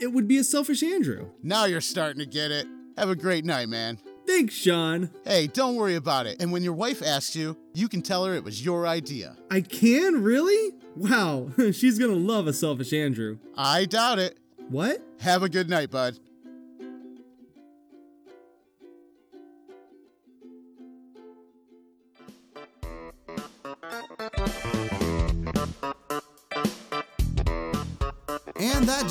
it 0.00 0.12
would 0.12 0.28
be 0.28 0.38
a 0.38 0.44
selfish 0.44 0.82
Andrew. 0.82 1.30
Now 1.42 1.64
you're 1.64 1.80
starting 1.80 2.20
to 2.20 2.26
get 2.26 2.50
it. 2.50 2.66
Have 2.96 3.10
a 3.10 3.16
great 3.16 3.44
night, 3.44 3.68
man. 3.68 3.98
Thanks, 4.26 4.54
Sean. 4.54 5.10
Hey, 5.24 5.46
don't 5.46 5.76
worry 5.76 5.94
about 5.94 6.26
it. 6.26 6.40
And 6.40 6.50
when 6.50 6.64
your 6.64 6.72
wife 6.72 7.02
asks 7.02 7.36
you, 7.36 7.56
you 7.74 7.88
can 7.88 8.02
tell 8.02 8.24
her 8.24 8.34
it 8.34 8.42
was 8.42 8.64
your 8.64 8.86
idea. 8.86 9.36
I 9.50 9.60
can? 9.60 10.22
Really? 10.22 10.74
Wow, 10.96 11.50
she's 11.72 11.98
gonna 11.98 12.14
love 12.14 12.46
a 12.46 12.52
selfish 12.52 12.92
Andrew. 12.92 13.38
I 13.56 13.84
doubt 13.84 14.18
it. 14.18 14.38
What? 14.68 15.02
Have 15.20 15.42
a 15.42 15.48
good 15.48 15.68
night, 15.70 15.90
bud. 15.90 16.18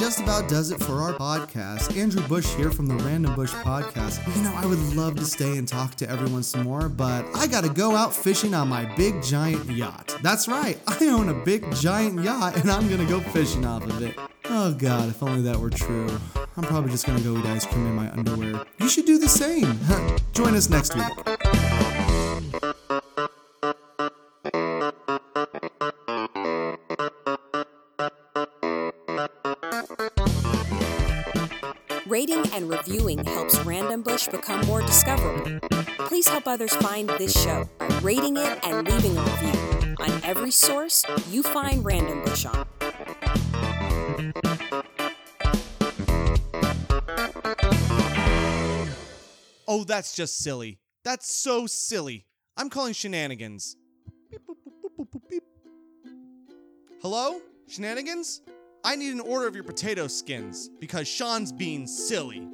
Just 0.05 0.19
about 0.19 0.47
does 0.47 0.69
it 0.69 0.79
for 0.83 1.01
our 1.01 1.13
podcast. 1.13 1.97
Andrew 1.97 2.21
Bush 2.27 2.45
here 2.53 2.69
from 2.69 2.85
the 2.85 2.93
Random 2.93 3.33
Bush 3.33 3.51
Podcast. 3.51 4.23
You 4.35 4.43
know, 4.43 4.53
I 4.53 4.63
would 4.63 4.77
love 4.95 5.15
to 5.15 5.25
stay 5.25 5.57
and 5.57 5.67
talk 5.67 5.95
to 5.95 6.07
everyone 6.07 6.43
some 6.43 6.61
more, 6.61 6.89
but 6.89 7.25
I 7.33 7.47
gotta 7.47 7.69
go 7.69 7.95
out 7.95 8.13
fishing 8.13 8.53
on 8.53 8.67
my 8.67 8.85
big 8.93 9.23
giant 9.23 9.67
yacht. 9.67 10.15
That's 10.21 10.47
right, 10.47 10.79
I 10.87 11.07
own 11.07 11.29
a 11.29 11.43
big 11.43 11.73
giant 11.73 12.23
yacht 12.23 12.55
and 12.55 12.69
I'm 12.69 12.87
gonna 12.87 13.09
go 13.09 13.19
fishing 13.19 13.65
off 13.65 13.83
of 13.83 13.99
it. 14.03 14.15
Oh 14.45 14.75
god, 14.75 15.09
if 15.09 15.23
only 15.23 15.41
that 15.41 15.57
were 15.57 15.71
true. 15.71 16.07
I'm 16.55 16.65
probably 16.65 16.91
just 16.91 17.07
gonna 17.07 17.21
go 17.21 17.35
eat 17.39 17.45
ice 17.47 17.65
cream 17.65 17.87
in 17.87 17.95
my 17.95 18.11
underwear. 18.11 18.63
You 18.77 18.89
should 18.89 19.05
do 19.05 19.17
the 19.17 19.27
same. 19.27 19.79
Join 20.33 20.53
us 20.53 20.69
next 20.69 20.93
week. 20.93 21.74
Rating 32.07 32.45
and 32.53 32.69
reviewing 32.69 33.23
helps 33.25 33.57
Random 33.61 34.03
Bush 34.03 34.27
become 34.27 34.63
more 34.67 34.81
discoverable. 34.81 35.59
Please 36.05 36.27
help 36.27 36.47
others 36.47 36.75
find 36.75 37.09
this 37.17 37.33
show 37.33 37.67
by 37.79 37.87
rating 38.03 38.37
it 38.37 38.59
and 38.63 38.87
leaving 38.87 39.17
a 39.17 39.21
review 39.23 39.95
on 39.99 40.23
every 40.23 40.51
source 40.51 41.03
you 41.31 41.41
find 41.41 41.83
Random 41.83 42.23
Bush 42.23 42.45
on. 42.45 42.67
Oh, 49.67 49.83
that's 49.83 50.15
just 50.15 50.37
silly. 50.37 50.77
That's 51.03 51.35
so 51.35 51.65
silly. 51.65 52.27
I'm 52.55 52.69
calling 52.69 52.93
shenanigans. 52.93 53.77
Hello? 57.01 57.41
Shenanigans? 57.67 58.41
I 58.85 58.95
need 58.95 59.13
an 59.13 59.19
order 59.19 59.47
of 59.47 59.55
your 59.55 59.63
potato 59.63 60.05
skins 60.05 60.69
because 60.79 61.07
Sean's 61.07 61.51
being 61.51 61.87
silly. 61.87 62.47